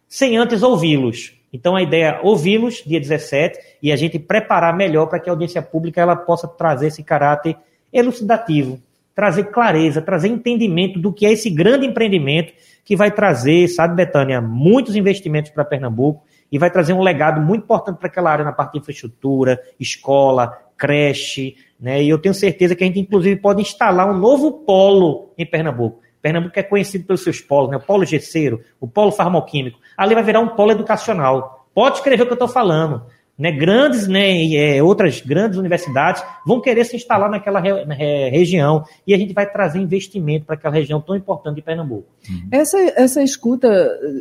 sem 0.08 0.38
antes 0.38 0.64
ouvi-los. 0.64 1.34
Então 1.52 1.76
a 1.76 1.82
ideia 1.82 2.06
é 2.06 2.20
ouvi-los 2.26 2.82
dia 2.86 2.98
17 2.98 3.60
e 3.84 3.92
a 3.92 3.96
gente 3.98 4.18
preparar 4.18 4.74
melhor 4.74 5.08
para 5.08 5.20
que 5.20 5.30
a 5.30 5.34
audiência 5.34 5.62
pública 5.62 6.00
ela 6.00 6.16
possa 6.16 6.48
trazer 6.48 6.88
esse 6.88 7.04
caráter 7.04 7.58
elucidativo, 7.92 8.82
trazer 9.14 9.52
clareza, 9.52 10.02
trazer 10.02 10.30
entendimento 10.30 10.98
do 10.98 11.12
que 11.12 11.26
é 11.26 11.32
esse 11.34 11.50
grande 11.50 11.86
empreendimento 11.86 12.54
que 12.86 12.96
vai 12.96 13.12
trazer, 13.12 13.68
sabe, 13.68 13.94
Betânia, 13.94 14.40
muitos 14.40 14.96
investimentos 14.96 15.52
para 15.52 15.66
Pernambuco 15.66 16.24
e 16.50 16.58
vai 16.58 16.72
trazer 16.72 16.94
um 16.94 17.02
legado 17.02 17.42
muito 17.42 17.64
importante 17.64 17.98
para 17.98 18.08
aquela 18.08 18.32
área 18.32 18.46
na 18.46 18.54
parte 18.54 18.72
de 18.72 18.80
infraestrutura, 18.80 19.62
escola, 19.78 20.58
creche, 20.78 21.58
né? 21.78 22.02
E 22.02 22.08
eu 22.08 22.18
tenho 22.18 22.34
certeza 22.34 22.78
que 22.78 22.84
a 22.86 22.88
gente, 22.88 23.02
inclusive, 23.02 23.36
pode 23.36 23.62
instalar 23.62 24.10
um 24.10 24.18
novo 24.18 24.64
polo 24.64 25.34
em 25.38 25.46
Pernambuco. 25.46 26.07
Pernambuco 26.22 26.60
é 26.60 26.64
conhecido 26.64 27.06
pelos 27.06 27.24
seus 27.24 27.40
polos, 27.40 27.72
né? 27.72 27.78
o 27.78 27.82
polo 27.82 28.06
gesseiro, 28.06 28.62
o 28.80 28.88
polo 28.88 29.12
farmoquímico. 29.12 29.80
Ali 29.96 30.14
vai 30.14 30.24
virar 30.24 30.40
um 30.40 30.50
polo 30.50 30.72
educacional. 30.72 31.68
Pode 31.74 31.98
escrever 31.98 32.24
o 32.24 32.26
que 32.26 32.32
eu 32.32 32.36
estou 32.36 32.48
falando. 32.48 33.06
Né? 33.38 33.52
Grandes, 33.52 34.08
né, 34.08 34.46
é, 34.56 34.82
outras 34.82 35.22
grandes 35.22 35.60
universidades 35.60 36.24
vão 36.46 36.60
querer 36.60 36.84
se 36.86 36.96
instalar 36.96 37.30
naquela 37.30 37.60
re, 37.60 37.84
re, 37.84 38.30
região 38.32 38.84
e 39.06 39.14
a 39.14 39.18
gente 39.18 39.32
vai 39.32 39.46
trazer 39.46 39.80
investimento 39.80 40.46
para 40.46 40.56
aquela 40.56 40.74
região 40.74 41.00
tão 41.00 41.16
importante 41.16 41.58
de 41.58 41.62
Pernambuco. 41.62 42.08
Essa, 42.52 42.78
essa 42.96 43.22
escuta, 43.22 43.70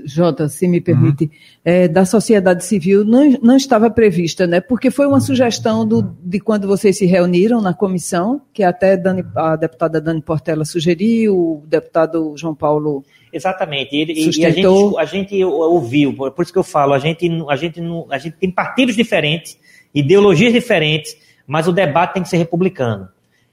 Jota, 0.04 0.48
se 0.48 0.68
me 0.68 0.82
permite, 0.82 1.24
uhum. 1.24 1.30
é, 1.64 1.88
da 1.88 2.04
sociedade 2.04 2.62
civil 2.64 3.04
não, 3.04 3.30
não 3.42 3.56
estava 3.56 3.88
prevista, 3.88 4.46
né? 4.46 4.60
Porque 4.60 4.90
foi 4.90 5.06
uma 5.06 5.20
sugestão 5.20 5.86
do, 5.86 6.02
de 6.22 6.38
quando 6.38 6.68
vocês 6.68 6.98
se 6.98 7.06
reuniram 7.06 7.62
na 7.62 7.72
comissão, 7.72 8.40
que 8.52 8.62
até 8.62 8.96
Dani, 8.96 9.24
a 9.34 9.56
deputada 9.56 10.00
Dani 10.00 10.20
Portela 10.20 10.64
sugeriu, 10.64 11.34
o 11.34 11.62
deputado 11.66 12.34
João 12.36 12.54
Paulo 12.54 13.02
Exatamente. 13.36 13.94
E, 13.94 14.40
e 14.40 14.46
a, 14.46 14.50
gente, 14.50 14.98
a 14.98 15.04
gente 15.04 15.44
ouviu, 15.44 16.14
por 16.14 16.42
isso 16.42 16.52
que 16.52 16.58
eu 16.58 16.64
falo, 16.64 16.94
a 16.94 16.98
gente, 16.98 17.28
a 17.48 17.56
gente, 17.56 17.80
a 18.10 18.18
gente 18.18 18.36
tem 18.38 18.50
partidos 18.50 18.96
diferentes, 18.96 19.58
ideologias 19.94 20.52
diferentes, 20.52 21.16
mas 21.46 21.68
o 21.68 21.72
debate 21.72 22.14
tem 22.14 22.22
que 22.22 22.28
ser 22.28 22.38
republicano. 22.38 23.08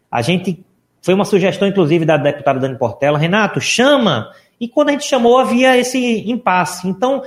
A 0.09 0.21
gente. 0.21 0.63
Foi 1.01 1.13
uma 1.13 1.25
sugestão, 1.25 1.67
inclusive, 1.67 2.05
da 2.05 2.15
deputada 2.15 2.61
Dani 2.61 2.77
Portela, 2.77 3.17
Renato, 3.17 3.59
chama. 3.59 4.31
E 4.57 4.69
quando 4.69 4.87
a 4.87 4.91
gente 4.93 5.03
chamou, 5.03 5.37
havia 5.37 5.77
esse 5.77 5.99
impasse. 6.31 6.87
Então, 6.87 7.21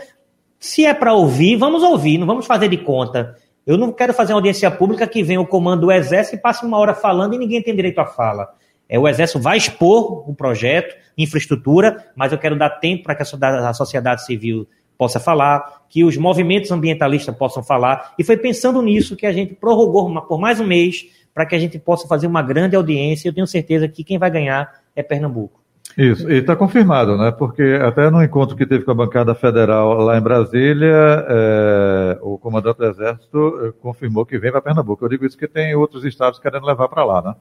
se 0.58 0.86
é 0.86 0.94
para 0.94 1.12
ouvir, 1.12 1.56
vamos 1.56 1.82
ouvir, 1.82 2.16
não 2.16 2.26
vamos 2.26 2.46
fazer 2.46 2.70
de 2.70 2.78
conta. 2.78 3.36
Eu 3.66 3.76
não 3.76 3.92
quero 3.92 4.14
fazer 4.14 4.32
uma 4.32 4.38
audiência 4.38 4.70
pública 4.70 5.06
que 5.06 5.22
venha 5.22 5.42
o 5.42 5.46
comando 5.46 5.82
do 5.82 5.92
Exército 5.92 6.36
e 6.36 6.40
passe 6.40 6.64
uma 6.64 6.78
hora 6.78 6.94
falando 6.94 7.34
e 7.34 7.38
ninguém 7.38 7.60
tem 7.60 7.76
direito 7.76 7.98
à 7.98 8.06
fala. 8.06 8.48
É, 8.88 8.98
o 8.98 9.08
Exército 9.08 9.40
vai 9.40 9.56
expor 9.56 10.28
o 10.28 10.34
projeto, 10.34 10.96
infraestrutura, 11.18 12.04
mas 12.14 12.32
eu 12.32 12.38
quero 12.38 12.56
dar 12.56 12.70
tempo 12.70 13.04
para 13.04 13.14
que 13.14 13.22
a 13.22 13.72
sociedade 13.72 14.24
civil 14.24 14.66
possa 14.96 15.20
falar, 15.20 15.84
que 15.88 16.04
os 16.04 16.16
movimentos 16.16 16.70
ambientalistas 16.70 17.34
possam 17.36 17.62
falar. 17.62 18.14
E 18.18 18.24
foi 18.24 18.36
pensando 18.36 18.80
nisso 18.80 19.16
que 19.16 19.26
a 19.26 19.32
gente 19.32 19.54
prorrogou 19.54 20.22
por 20.22 20.40
mais 20.40 20.60
um 20.60 20.66
mês 20.66 21.06
para 21.34 21.44
que 21.44 21.54
a 21.54 21.58
gente 21.58 21.78
possa 21.78 22.08
fazer 22.08 22.26
uma 22.26 22.42
grande 22.42 22.76
audiência. 22.76 23.28
Eu 23.28 23.34
tenho 23.34 23.46
certeza 23.46 23.88
que 23.88 24.02
quem 24.02 24.18
vai 24.18 24.30
ganhar 24.30 24.72
é 24.94 25.02
Pernambuco. 25.02 25.60
Isso, 25.96 26.30
e 26.30 26.38
está 26.38 26.54
confirmado, 26.54 27.16
né? 27.16 27.30
Porque 27.30 27.78
até 27.82 28.10
no 28.10 28.22
encontro 28.22 28.56
que 28.56 28.66
teve 28.66 28.84
com 28.84 28.90
a 28.90 28.94
bancada 28.94 29.34
federal 29.34 29.94
lá 29.94 30.18
em 30.18 30.20
Brasília, 30.20 31.24
é, 31.28 32.18
o 32.20 32.36
comandante 32.36 32.78
do 32.78 32.86
Exército 32.86 33.74
confirmou 33.80 34.26
que 34.26 34.38
vem 34.38 34.50
para 34.50 34.60
Pernambuco. 34.60 35.04
Eu 35.04 35.08
digo 35.08 35.24
isso 35.24 35.36
porque 35.36 35.52
tem 35.52 35.74
outros 35.74 36.04
estados 36.04 36.38
querendo 36.38 36.66
levar 36.66 36.88
para 36.88 37.04
lá, 37.04 37.22
né? 37.22 37.34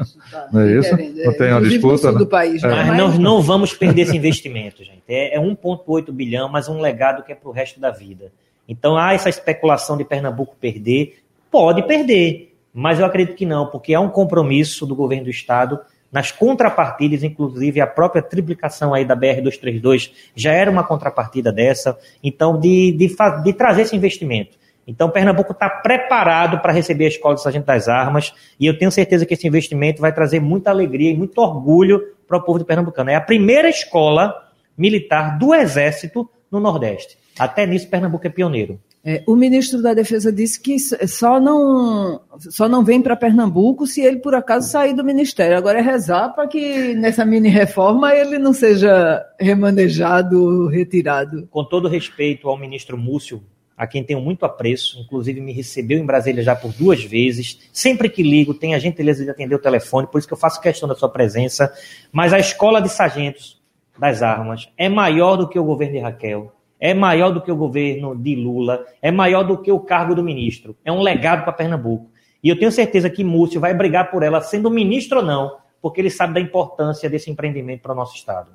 Isso, 0.00 0.18
tá. 0.30 0.48
Não 0.52 0.60
é 0.60 0.78
isso? 0.78 0.90
Não 1.24 1.32
tem 1.32 1.50
uma 1.50 1.62
disputa, 1.62 2.12
né? 2.12 2.18
do 2.18 2.26
país, 2.26 2.62
né? 2.62 2.68
Mas 2.68 2.96
nós 2.96 3.18
não 3.18 3.40
vamos 3.40 3.72
perder 3.72 4.02
esse 4.02 4.16
investimento, 4.16 4.84
gente. 4.84 5.02
É, 5.08 5.36
é 5.36 5.40
1,8 5.40 6.12
bilhão, 6.12 6.48
mas 6.48 6.68
um 6.68 6.80
legado 6.80 7.22
que 7.22 7.32
é 7.32 7.34
para 7.34 7.48
o 7.48 7.52
resto 7.52 7.80
da 7.80 7.90
vida. 7.90 8.32
Então 8.68 8.96
há 8.96 9.14
essa 9.14 9.28
especulação 9.28 9.96
de 9.96 10.04
Pernambuco 10.04 10.56
perder. 10.60 11.22
Pode 11.50 11.82
perder, 11.82 12.54
mas 12.72 12.98
eu 12.98 13.06
acredito 13.06 13.36
que 13.36 13.46
não, 13.46 13.66
porque 13.66 13.94
há 13.94 14.00
um 14.00 14.08
compromisso 14.08 14.86
do 14.86 14.94
governo 14.94 15.24
do 15.24 15.30
estado 15.30 15.80
nas 16.10 16.30
contrapartidas, 16.30 17.22
inclusive 17.22 17.80
a 17.80 17.86
própria 17.86 18.22
triplicação 18.22 18.92
aí 18.92 19.04
da 19.04 19.16
BR-232 19.16 20.12
já 20.36 20.52
era 20.52 20.70
uma 20.70 20.84
contrapartida 20.84 21.50
dessa, 21.50 21.98
então 22.22 22.60
de, 22.60 22.92
de, 22.92 23.16
de 23.42 23.52
trazer 23.54 23.82
esse 23.82 23.96
investimento. 23.96 24.58
Então, 24.86 25.10
Pernambuco 25.10 25.52
está 25.52 25.68
preparado 25.70 26.58
para 26.60 26.72
receber 26.72 27.04
a 27.04 27.08
Escola 27.08 27.34
de 27.34 27.42
Sargento 27.42 27.66
das 27.66 27.88
Armas 27.88 28.32
e 28.58 28.66
eu 28.66 28.76
tenho 28.76 28.90
certeza 28.90 29.24
que 29.24 29.34
esse 29.34 29.46
investimento 29.46 30.00
vai 30.00 30.12
trazer 30.12 30.40
muita 30.40 30.70
alegria 30.70 31.10
e 31.10 31.16
muito 31.16 31.38
orgulho 31.38 32.02
para 32.26 32.38
o 32.38 32.42
povo 32.42 32.58
de 32.58 32.64
Pernambucano. 32.64 33.10
É 33.10 33.14
a 33.14 33.20
primeira 33.20 33.68
escola 33.68 34.34
militar 34.76 35.38
do 35.38 35.54
Exército 35.54 36.28
no 36.50 36.58
Nordeste. 36.58 37.16
Até 37.38 37.66
nisso, 37.66 37.88
Pernambuco 37.88 38.26
é 38.26 38.30
pioneiro. 38.30 38.78
É, 39.04 39.20
o 39.26 39.34
ministro 39.34 39.82
da 39.82 39.94
Defesa 39.94 40.32
disse 40.32 40.60
que 40.60 40.78
só 40.78 41.40
não, 41.40 42.20
só 42.38 42.68
não 42.68 42.84
vem 42.84 43.02
para 43.02 43.16
Pernambuco 43.16 43.84
se 43.84 44.00
ele, 44.00 44.18
por 44.18 44.32
acaso, 44.32 44.70
sair 44.70 44.94
do 44.94 45.02
ministério. 45.02 45.56
Agora 45.56 45.80
é 45.80 45.82
rezar 45.82 46.28
para 46.28 46.46
que 46.46 46.94
nessa 46.94 47.24
mini-reforma 47.24 48.14
ele 48.14 48.38
não 48.38 48.52
seja 48.52 49.24
remanejado, 49.40 50.68
retirado. 50.68 51.48
Com 51.50 51.64
todo 51.64 51.88
respeito 51.88 52.48
ao 52.48 52.56
ministro 52.56 52.96
Múcio, 52.96 53.42
a 53.82 53.86
quem 53.88 54.04
tenho 54.04 54.20
muito 54.20 54.44
apreço, 54.46 55.00
inclusive 55.00 55.40
me 55.40 55.52
recebeu 55.52 55.98
em 55.98 56.06
Brasília 56.06 56.40
já 56.40 56.54
por 56.54 56.72
duas 56.72 57.02
vezes. 57.02 57.68
Sempre 57.72 58.08
que 58.08 58.22
ligo, 58.22 58.54
tem 58.54 58.76
a 58.76 58.78
gentileza 58.78 59.24
de 59.24 59.30
atender 59.30 59.56
o 59.56 59.58
telefone, 59.58 60.06
por 60.06 60.18
isso 60.18 60.28
que 60.28 60.34
eu 60.34 60.38
faço 60.38 60.60
questão 60.60 60.88
da 60.88 60.94
sua 60.94 61.08
presença. 61.08 61.72
Mas 62.12 62.32
a 62.32 62.38
escola 62.38 62.80
de 62.80 62.88
sargentos 62.88 63.60
das 63.98 64.22
armas 64.22 64.68
é 64.78 64.88
maior 64.88 65.34
do 65.36 65.48
que 65.48 65.58
o 65.58 65.64
governo 65.64 65.94
de 65.94 66.00
Raquel 66.00 66.52
é 66.84 66.92
maior 66.92 67.30
do 67.30 67.40
que 67.40 67.52
o 67.52 67.54
governo 67.54 68.16
de 68.16 68.34
Lula, 68.34 68.84
é 69.00 69.12
maior 69.12 69.44
do 69.44 69.56
que 69.56 69.70
o 69.70 69.78
cargo 69.78 70.16
do 70.16 70.22
ministro. 70.24 70.76
É 70.84 70.90
um 70.90 71.00
legado 71.00 71.44
para 71.44 71.52
Pernambuco. 71.52 72.10
E 72.42 72.48
eu 72.48 72.58
tenho 72.58 72.72
certeza 72.72 73.08
que 73.08 73.22
Múcio 73.22 73.60
vai 73.60 73.72
brigar 73.72 74.10
por 74.10 74.24
ela, 74.24 74.40
sendo 74.40 74.68
ministro 74.68 75.18
ou 75.18 75.24
não, 75.24 75.58
porque 75.80 76.00
ele 76.00 76.10
sabe 76.10 76.34
da 76.34 76.40
importância 76.40 77.08
desse 77.08 77.30
empreendimento 77.30 77.82
para 77.82 77.92
o 77.92 77.94
nosso 77.94 78.16
Estado. 78.16 78.50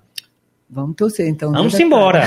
Vamos 0.70 0.98
torcer, 0.98 1.30
então. 1.30 1.54
Vamos 1.54 1.74
né, 1.74 1.82
embora. 1.82 2.24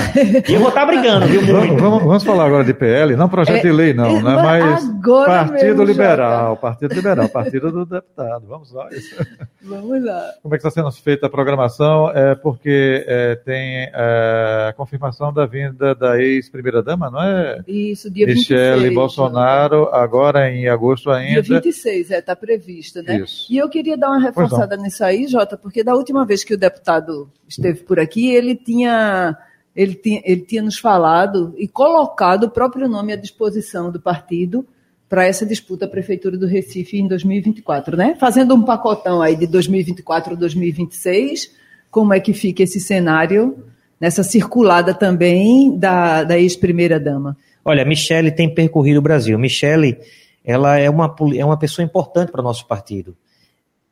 E 0.49 0.53
eu 0.53 0.59
vou 0.59 0.69
estar 0.69 0.83
brigando, 0.83 1.27
viu? 1.27 1.45
Vamos, 1.45 1.79
vamos, 1.79 2.03
vamos, 2.03 2.23
falar 2.23 2.45
agora 2.47 2.63
de 2.63 2.73
PL, 2.73 3.15
não 3.15 3.29
projeto 3.29 3.57
é, 3.57 3.61
de 3.61 3.71
lei, 3.71 3.93
não, 3.93 4.19
né? 4.19 4.35
Mas 4.35 4.83
Partido 4.99 5.77
mesmo, 5.77 5.83
Liberal, 5.83 6.57
Partido 6.57 6.95
Liberal, 6.95 7.29
Partido 7.29 7.71
do 7.71 7.85
Deputado. 7.85 8.47
Vamos 8.47 8.71
lá. 8.71 8.89
Vamos 9.61 10.03
lá. 10.03 10.33
Como 10.41 10.55
é 10.55 10.57
que 10.57 10.67
está 10.67 10.71
sendo 10.71 10.91
feita 10.91 11.27
a 11.27 11.29
programação? 11.29 12.09
É 12.09 12.33
porque 12.33 13.05
é, 13.07 13.35
tem 13.35 13.89
é, 13.93 14.67
a 14.69 14.73
confirmação 14.73 15.31
da 15.31 15.45
vinda 15.45 15.93
da 15.93 16.19
ex-primeira-dama, 16.19 17.11
não 17.11 17.21
é? 17.21 17.59
Isso, 17.67 18.09
dia 18.09 18.25
Michele 18.25 18.89
26. 18.89 18.95
Bolsonaro, 18.95 19.87
agora 19.93 20.49
em 20.49 20.67
agosto 20.67 21.11
ainda. 21.11 21.43
Dia 21.43 21.57
26, 21.57 22.09
é, 22.09 22.17
está 22.17 22.35
prevista, 22.35 23.03
né? 23.03 23.19
Isso. 23.19 23.45
E 23.51 23.57
eu 23.57 23.69
queria 23.69 23.95
dar 23.95 24.09
uma 24.09 24.19
reforçada 24.19 24.75
nisso 24.77 25.03
aí, 25.03 25.27
Jota, 25.27 25.55
porque 25.55 25.83
da 25.83 25.93
última 25.93 26.25
vez 26.25 26.43
que 26.43 26.55
o 26.55 26.57
deputado 26.57 27.29
esteve 27.47 27.81
por 27.83 27.99
aqui, 27.99 28.30
ele 28.33 28.55
tinha, 28.55 29.37
ele 29.75 29.95
tinha, 29.95 30.21
ele 30.25 30.41
tinha 30.41 30.61
nos 30.61 30.77
falado 30.77 31.53
e 31.57 31.67
colocado 31.67 32.45
o 32.45 32.49
próprio 32.49 32.87
nome 32.87 33.13
à 33.13 33.15
disposição 33.15 33.91
do 33.91 33.99
partido 33.99 34.65
para 35.09 35.25
essa 35.25 35.45
disputa 35.45 35.85
à 35.85 35.87
Prefeitura 35.89 36.37
do 36.37 36.47
Recife 36.47 36.97
em 36.97 37.07
2024, 37.07 37.97
né? 37.97 38.15
Fazendo 38.19 38.55
um 38.55 38.63
pacotão 38.63 39.21
aí 39.21 39.35
de 39.35 39.45
2024 39.45 40.37
2026, 40.37 41.51
como 41.89 42.13
é 42.13 42.19
que 42.19 42.33
fica 42.33 42.63
esse 42.63 42.79
cenário 42.79 43.65
nessa 43.99 44.23
circulada 44.23 44.93
também 44.93 45.77
da, 45.77 46.23
da 46.23 46.39
ex-primeira-dama? 46.39 47.35
Olha, 47.63 47.83
Michele 47.83 48.31
tem 48.31 48.53
percorrido 48.53 48.99
o 48.99 49.01
Brasil. 49.01 49.37
Michele, 49.37 49.97
ela 50.45 50.77
é 50.77 50.89
uma, 50.89 51.13
é 51.35 51.43
uma 51.43 51.57
pessoa 51.57 51.85
importante 51.85 52.31
para 52.31 52.41
o 52.41 52.43
nosso 52.43 52.65
partido 52.65 53.15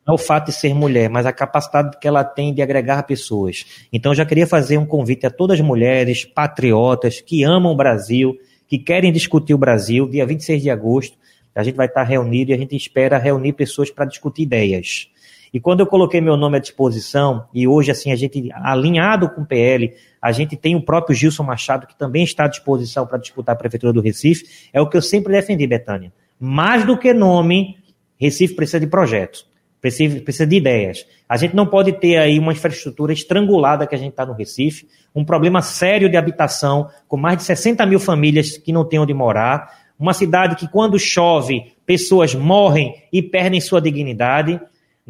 não 0.06 0.14
o 0.14 0.18
fato 0.18 0.46
de 0.46 0.52
ser 0.52 0.74
mulher, 0.74 1.08
mas 1.08 1.26
a 1.26 1.32
capacidade 1.32 1.98
que 1.98 2.08
ela 2.08 2.24
tem 2.24 2.52
de 2.52 2.62
agregar 2.62 3.02
pessoas. 3.04 3.64
Então, 3.92 4.12
eu 4.12 4.16
já 4.16 4.24
queria 4.24 4.46
fazer 4.46 4.78
um 4.78 4.86
convite 4.86 5.26
a 5.26 5.30
todas 5.30 5.60
as 5.60 5.64
mulheres 5.64 6.24
patriotas 6.24 7.20
que 7.20 7.44
amam 7.44 7.72
o 7.72 7.76
Brasil, 7.76 8.36
que 8.66 8.78
querem 8.78 9.12
discutir 9.12 9.54
o 9.54 9.58
Brasil, 9.58 10.08
dia 10.08 10.24
26 10.24 10.62
de 10.62 10.70
agosto, 10.70 11.18
a 11.54 11.62
gente 11.62 11.74
vai 11.74 11.86
estar 11.86 12.04
reunido 12.04 12.50
e 12.50 12.54
a 12.54 12.56
gente 12.56 12.76
espera 12.76 13.18
reunir 13.18 13.52
pessoas 13.52 13.90
para 13.90 14.04
discutir 14.04 14.42
ideias. 14.42 15.08
E 15.52 15.58
quando 15.58 15.80
eu 15.80 15.86
coloquei 15.86 16.20
meu 16.20 16.36
nome 16.36 16.56
à 16.56 16.60
disposição, 16.60 17.44
e 17.52 17.66
hoje, 17.66 17.90
assim, 17.90 18.12
a 18.12 18.16
gente, 18.16 18.50
alinhado 18.52 19.28
com 19.28 19.42
o 19.42 19.46
PL, 19.46 19.92
a 20.22 20.30
gente 20.30 20.56
tem 20.56 20.76
o 20.76 20.82
próprio 20.82 21.14
Gilson 21.14 21.42
Machado, 21.42 21.88
que 21.88 21.98
também 21.98 22.22
está 22.22 22.44
à 22.44 22.48
disposição 22.48 23.04
para 23.04 23.18
disputar 23.18 23.56
a 23.56 23.58
Prefeitura 23.58 23.92
do 23.92 24.00
Recife, 24.00 24.68
é 24.72 24.80
o 24.80 24.88
que 24.88 24.96
eu 24.96 25.02
sempre 25.02 25.32
defendi, 25.32 25.66
Betânia. 25.66 26.12
Mais 26.38 26.86
do 26.86 26.96
que 26.96 27.12
nome, 27.12 27.76
Recife 28.16 28.54
precisa 28.54 28.78
de 28.78 28.86
projetos. 28.86 29.49
Precisa, 29.80 30.20
precisa 30.20 30.46
de 30.46 30.56
ideias. 30.56 31.06
A 31.28 31.36
gente 31.36 31.56
não 31.56 31.66
pode 31.66 31.92
ter 31.92 32.18
aí 32.18 32.38
uma 32.38 32.52
infraestrutura 32.52 33.12
estrangulada 33.12 33.86
que 33.86 33.94
a 33.94 33.98
gente 33.98 34.10
está 34.10 34.26
no 34.26 34.34
Recife, 34.34 34.86
um 35.14 35.24
problema 35.24 35.62
sério 35.62 36.08
de 36.08 36.16
habitação, 36.16 36.88
com 37.08 37.16
mais 37.16 37.38
de 37.38 37.44
60 37.44 37.84
mil 37.86 37.98
famílias 37.98 38.58
que 38.58 38.72
não 38.72 38.84
têm 38.84 38.98
onde 38.98 39.14
morar, 39.14 39.80
uma 39.98 40.14
cidade 40.14 40.56
que, 40.56 40.66
quando 40.66 40.98
chove, 40.98 41.74
pessoas 41.84 42.34
morrem 42.34 42.94
e 43.12 43.22
perdem 43.22 43.60
sua 43.60 43.80
dignidade. 43.80 44.60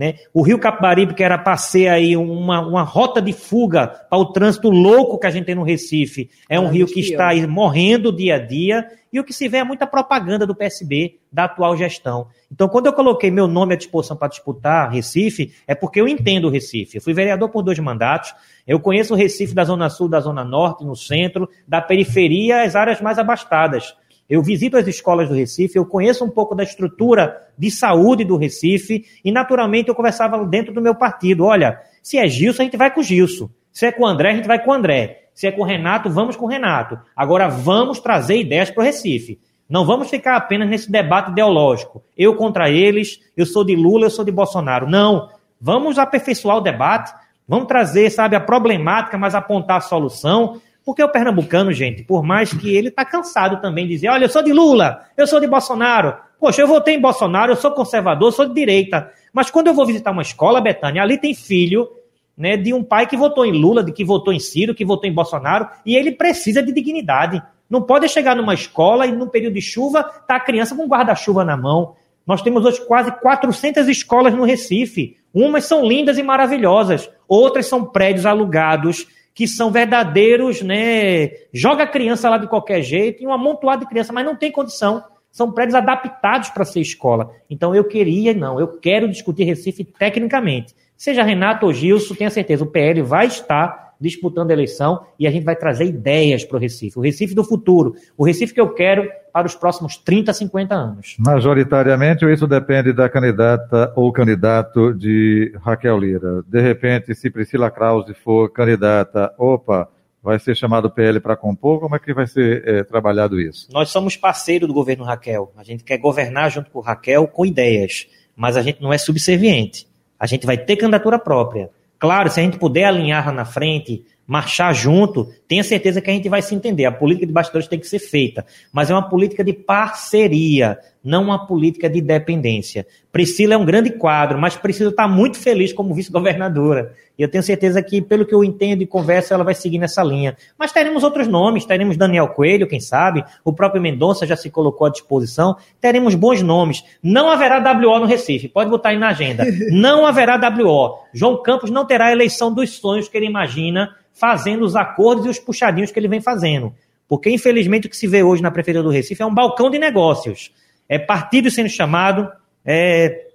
Né? 0.00 0.14
O 0.32 0.40
Rio 0.40 0.58
Capibaribe, 0.58 1.12
que 1.12 1.22
era 1.22 1.36
para 1.36 1.58
ser 1.58 1.88
aí 1.88 2.16
uma, 2.16 2.66
uma 2.66 2.82
rota 2.82 3.20
de 3.20 3.34
fuga 3.34 3.86
para 3.86 4.18
o 4.18 4.32
trânsito 4.32 4.70
louco 4.70 5.18
que 5.18 5.26
a 5.26 5.30
gente 5.30 5.44
tem 5.44 5.54
no 5.54 5.62
Recife, 5.62 6.30
é 6.48 6.58
um 6.58 6.68
rio 6.68 6.86
que 6.86 7.00
está 7.00 7.28
aí 7.28 7.46
morrendo 7.46 8.10
dia 8.10 8.36
a 8.36 8.38
dia, 8.38 8.88
e 9.12 9.20
o 9.20 9.24
que 9.24 9.34
se 9.34 9.46
vê 9.46 9.58
é 9.58 9.64
muita 9.64 9.86
propaganda 9.86 10.46
do 10.46 10.54
PSB, 10.54 11.18
da 11.30 11.44
atual 11.44 11.76
gestão. 11.76 12.28
Então, 12.50 12.66
quando 12.66 12.86
eu 12.86 12.94
coloquei 12.94 13.30
meu 13.30 13.46
nome 13.46 13.74
à 13.74 13.76
disposição 13.76 14.16
para 14.16 14.28
disputar 14.28 14.90
Recife, 14.90 15.52
é 15.66 15.74
porque 15.74 16.00
eu 16.00 16.08
entendo 16.08 16.46
o 16.46 16.50
Recife. 16.50 16.96
Eu 16.96 17.02
fui 17.02 17.12
vereador 17.12 17.50
por 17.50 17.62
dois 17.62 17.78
mandatos, 17.78 18.34
eu 18.66 18.80
conheço 18.80 19.12
o 19.12 19.16
Recife 19.18 19.52
da 19.52 19.64
Zona 19.64 19.90
Sul, 19.90 20.08
da 20.08 20.20
Zona 20.20 20.42
Norte, 20.42 20.82
no 20.82 20.96
centro, 20.96 21.46
da 21.68 21.82
periferia, 21.82 22.62
as 22.62 22.74
áreas 22.74 23.02
mais 23.02 23.18
abastadas. 23.18 23.94
Eu 24.30 24.40
visito 24.42 24.76
as 24.76 24.86
escolas 24.86 25.28
do 25.28 25.34
Recife, 25.34 25.76
eu 25.76 25.84
conheço 25.84 26.24
um 26.24 26.30
pouco 26.30 26.54
da 26.54 26.62
estrutura 26.62 27.36
de 27.58 27.68
saúde 27.68 28.24
do 28.24 28.36
Recife 28.36 29.04
e, 29.24 29.32
naturalmente, 29.32 29.88
eu 29.88 29.94
conversava 29.94 30.42
dentro 30.46 30.72
do 30.72 30.80
meu 30.80 30.94
partido. 30.94 31.44
Olha, 31.44 31.80
se 32.00 32.16
é 32.16 32.28
Gilson, 32.28 32.62
a 32.62 32.64
gente 32.66 32.76
vai 32.76 32.94
com 32.94 33.00
o 33.00 33.02
Gilson. 33.02 33.50
Se 33.72 33.86
é 33.86 33.92
com 33.92 34.04
o 34.04 34.06
André, 34.06 34.30
a 34.30 34.36
gente 34.36 34.46
vai 34.46 34.62
com 34.62 34.70
o 34.70 34.72
André. 34.72 35.24
Se 35.34 35.48
é 35.48 35.50
com 35.50 35.62
o 35.62 35.64
Renato, 35.64 36.08
vamos 36.08 36.36
com 36.36 36.44
o 36.44 36.48
Renato. 36.48 36.96
Agora, 37.16 37.48
vamos 37.48 37.98
trazer 37.98 38.38
ideias 38.38 38.70
para 38.70 38.82
o 38.82 38.84
Recife. 38.84 39.40
Não 39.68 39.84
vamos 39.84 40.08
ficar 40.08 40.36
apenas 40.36 40.68
nesse 40.68 40.90
debate 40.90 41.32
ideológico. 41.32 42.00
Eu 42.16 42.36
contra 42.36 42.70
eles, 42.70 43.20
eu 43.36 43.44
sou 43.44 43.64
de 43.64 43.74
Lula, 43.74 44.06
eu 44.06 44.10
sou 44.10 44.24
de 44.24 44.30
Bolsonaro. 44.30 44.88
Não. 44.88 45.28
Vamos 45.60 45.98
aperfeiçoar 45.98 46.56
o 46.56 46.60
debate, 46.60 47.12
vamos 47.48 47.66
trazer, 47.66 48.10
sabe, 48.10 48.36
a 48.36 48.40
problemática, 48.40 49.18
mas 49.18 49.34
apontar 49.34 49.78
a 49.78 49.80
solução. 49.80 50.60
Porque 50.90 51.04
o 51.04 51.08
pernambucano, 51.08 51.72
gente, 51.72 52.02
por 52.02 52.24
mais 52.24 52.52
que 52.52 52.74
ele 52.74 52.88
está 52.88 53.04
cansado 53.04 53.60
também 53.60 53.86
de 53.86 53.94
dizer, 53.94 54.08
olha, 54.08 54.24
eu 54.24 54.28
sou 54.28 54.42
de 54.42 54.52
Lula, 54.52 55.06
eu 55.16 55.24
sou 55.24 55.38
de 55.38 55.46
Bolsonaro. 55.46 56.16
Poxa, 56.40 56.62
eu 56.62 56.66
votei 56.66 56.96
em 56.96 57.00
Bolsonaro, 57.00 57.52
eu 57.52 57.56
sou 57.56 57.70
conservador, 57.70 58.32
sou 58.32 58.44
de 58.44 58.52
direita. 58.52 59.08
Mas 59.32 59.52
quando 59.52 59.68
eu 59.68 59.72
vou 59.72 59.86
visitar 59.86 60.10
uma 60.10 60.22
escola, 60.22 60.60
Betânia, 60.60 61.00
ali 61.00 61.16
tem 61.16 61.32
filho 61.32 61.88
né, 62.36 62.56
de 62.56 62.74
um 62.74 62.82
pai 62.82 63.06
que 63.06 63.16
votou 63.16 63.46
em 63.46 63.52
Lula, 63.52 63.84
de 63.84 63.92
que 63.92 64.04
votou 64.04 64.32
em 64.32 64.40
Ciro, 64.40 64.74
que 64.74 64.84
votou 64.84 65.08
em 65.08 65.14
Bolsonaro, 65.14 65.68
e 65.86 65.94
ele 65.94 66.10
precisa 66.10 66.60
de 66.60 66.72
dignidade. 66.72 67.40
Não 67.70 67.82
pode 67.82 68.08
chegar 68.08 68.34
numa 68.34 68.52
escola 68.52 69.06
e, 69.06 69.12
num 69.12 69.28
período 69.28 69.54
de 69.54 69.62
chuva, 69.62 70.02
tá 70.02 70.34
a 70.34 70.40
criança 70.40 70.74
com 70.74 70.88
guarda-chuva 70.88 71.44
na 71.44 71.56
mão. 71.56 71.94
Nós 72.26 72.42
temos 72.42 72.64
hoje 72.64 72.84
quase 72.84 73.12
400 73.12 73.86
escolas 73.86 74.34
no 74.34 74.42
Recife. 74.42 75.16
Umas 75.32 75.66
são 75.66 75.86
lindas 75.86 76.18
e 76.18 76.22
maravilhosas, 76.24 77.08
outras 77.28 77.66
são 77.66 77.84
prédios 77.84 78.26
alugados 78.26 79.06
que 79.40 79.48
são 79.48 79.70
verdadeiros, 79.70 80.60
né? 80.60 81.30
Joga 81.50 81.84
a 81.84 81.86
criança 81.86 82.28
lá 82.28 82.36
de 82.36 82.46
qualquer 82.46 82.82
jeito, 82.82 83.22
e 83.22 83.26
um 83.26 83.32
amontoado 83.32 83.80
de 83.80 83.88
criança, 83.88 84.12
mas 84.12 84.22
não 84.22 84.36
tem 84.36 84.52
condição. 84.52 85.02
São 85.32 85.50
prédios 85.50 85.74
adaptados 85.74 86.50
para 86.50 86.62
ser 86.62 86.80
escola. 86.80 87.30
Então 87.48 87.74
eu 87.74 87.84
queria, 87.84 88.34
não, 88.34 88.60
eu 88.60 88.68
quero 88.68 89.08
discutir 89.08 89.44
Recife 89.44 89.82
tecnicamente. 89.82 90.74
Seja 90.94 91.22
Renato 91.22 91.64
ou 91.64 91.72
Gilson, 91.72 92.14
tenha 92.14 92.28
certeza, 92.28 92.64
o 92.64 92.66
PL 92.66 93.00
vai 93.00 93.28
estar 93.28 93.89
disputando 94.00 94.50
a 94.50 94.54
eleição 94.54 95.04
e 95.18 95.26
a 95.26 95.30
gente 95.30 95.44
vai 95.44 95.54
trazer 95.54 95.84
ideias 95.84 96.44
para 96.44 96.56
o 96.56 96.60
Recife. 96.60 96.98
O 96.98 97.02
Recife 97.02 97.34
do 97.34 97.44
futuro, 97.44 97.94
o 98.16 98.24
Recife 98.24 98.54
que 98.54 98.60
eu 98.60 98.72
quero 98.72 99.08
para 99.32 99.46
os 99.46 99.54
próximos 99.54 99.96
30, 99.96 100.32
50 100.32 100.74
anos. 100.74 101.16
Majoritariamente, 101.18 102.24
isso 102.24 102.46
depende 102.46 102.92
da 102.92 103.08
candidata 103.08 103.92
ou 103.94 104.12
candidato 104.12 104.94
de 104.94 105.52
Raquel 105.62 105.98
Lira? 105.98 106.42
De 106.46 106.60
repente, 106.60 107.14
se 107.14 107.30
Priscila 107.30 107.70
Krause 107.70 108.14
for 108.14 108.50
candidata, 108.50 109.32
opa, 109.38 109.88
vai 110.22 110.38
ser 110.38 110.56
chamado 110.56 110.86
o 110.86 110.90
PL 110.90 111.20
para 111.20 111.36
compor? 111.36 111.80
Como 111.80 111.94
é 111.94 111.98
que 111.98 112.12
vai 112.12 112.26
ser 112.26 112.66
é, 112.66 112.82
trabalhado 112.82 113.40
isso? 113.40 113.68
Nós 113.72 113.90
somos 113.90 114.16
parceiro 114.16 114.66
do 114.66 114.74
governo 114.74 115.04
Raquel. 115.04 115.52
A 115.56 115.62
gente 115.62 115.84
quer 115.84 115.98
governar 115.98 116.50
junto 116.50 116.70
com 116.70 116.80
Raquel 116.80 117.26
com 117.28 117.46
ideias, 117.46 118.08
mas 118.34 118.56
a 118.56 118.62
gente 118.62 118.82
não 118.82 118.92
é 118.92 118.98
subserviente. 118.98 119.86
A 120.18 120.26
gente 120.26 120.46
vai 120.46 120.58
ter 120.58 120.76
candidatura 120.76 121.18
própria. 121.18 121.70
Claro, 122.00 122.30
se 122.30 122.40
a 122.40 122.42
gente 122.42 122.58
puder 122.58 122.84
alinhar 122.84 123.30
na 123.30 123.44
frente, 123.44 124.02
marchar 124.26 124.74
junto, 124.74 125.28
tenha 125.46 125.62
certeza 125.62 126.00
que 126.00 126.10
a 126.10 126.14
gente 126.14 126.30
vai 126.30 126.40
se 126.40 126.54
entender. 126.54 126.86
A 126.86 126.92
política 126.92 127.26
de 127.26 127.32
bastidores 127.32 127.68
tem 127.68 127.78
que 127.78 127.86
ser 127.86 127.98
feita, 127.98 128.46
mas 128.72 128.90
é 128.90 128.94
uma 128.94 129.06
política 129.06 129.44
de 129.44 129.52
parceria, 129.52 130.78
não 131.02 131.24
uma 131.24 131.46
política 131.46 131.88
de 131.88 132.00
dependência. 132.00 132.86
Priscila 133.10 133.54
é 133.54 133.56
um 133.56 133.64
grande 133.64 133.90
quadro, 133.90 134.38
mas 134.38 134.56
Priscila 134.56 134.90
está 134.90 135.08
muito 135.08 135.38
feliz 135.38 135.72
como 135.72 135.94
vice-governadora. 135.94 136.94
E 137.18 137.22
eu 137.22 137.28
tenho 137.28 137.42
certeza 137.42 137.82
que, 137.82 138.00
pelo 138.00 138.24
que 138.24 138.34
eu 138.34 138.44
entendo 138.44 138.82
e 138.82 138.86
converso, 138.86 139.34
ela 139.34 139.44
vai 139.44 139.54
seguir 139.54 139.78
nessa 139.78 140.02
linha. 140.02 140.36
Mas 140.58 140.72
teremos 140.72 141.02
outros 141.02 141.26
nomes, 141.26 141.64
teremos 141.64 141.96
Daniel 141.96 142.28
Coelho, 142.28 142.66
quem 142.66 142.80
sabe, 142.80 143.24
o 143.44 143.52
próprio 143.52 143.82
Mendonça 143.82 144.26
já 144.26 144.36
se 144.36 144.48
colocou 144.50 144.86
à 144.86 144.90
disposição, 144.90 145.56
teremos 145.80 146.14
bons 146.14 146.42
nomes. 146.42 146.84
Não 147.02 147.28
haverá 147.30 147.58
WO 147.58 147.98
no 147.98 148.06
Recife, 148.06 148.48
pode 148.48 148.70
botar 148.70 148.90
aí 148.90 148.98
na 148.98 149.08
agenda. 149.08 149.44
Não 149.70 150.06
haverá 150.06 150.36
WO. 150.36 150.98
João 151.12 151.42
Campos 151.42 151.70
não 151.70 151.84
terá 151.84 152.06
a 152.06 152.12
eleição 152.12 152.52
dos 152.52 152.70
sonhos 152.70 153.08
que 153.08 153.16
ele 153.16 153.26
imagina, 153.26 153.94
fazendo 154.12 154.64
os 154.64 154.76
acordos 154.76 155.26
e 155.26 155.28
os 155.28 155.38
puxadinhos 155.38 155.90
que 155.90 155.98
ele 155.98 156.08
vem 156.08 156.20
fazendo. 156.20 156.72
Porque, 157.08 157.28
infelizmente, 157.28 157.86
o 157.86 157.90
que 157.90 157.96
se 157.96 158.06
vê 158.06 158.22
hoje 158.22 158.42
na 158.42 158.50
Prefeitura 158.50 158.84
do 158.84 158.90
Recife 158.90 159.20
é 159.20 159.26
um 159.26 159.34
balcão 159.34 159.68
de 159.68 159.78
negócios. 159.78 160.52
É 160.90 160.98
partido 160.98 161.48
sendo 161.52 161.68
chamado, 161.68 162.28
é 162.66 163.28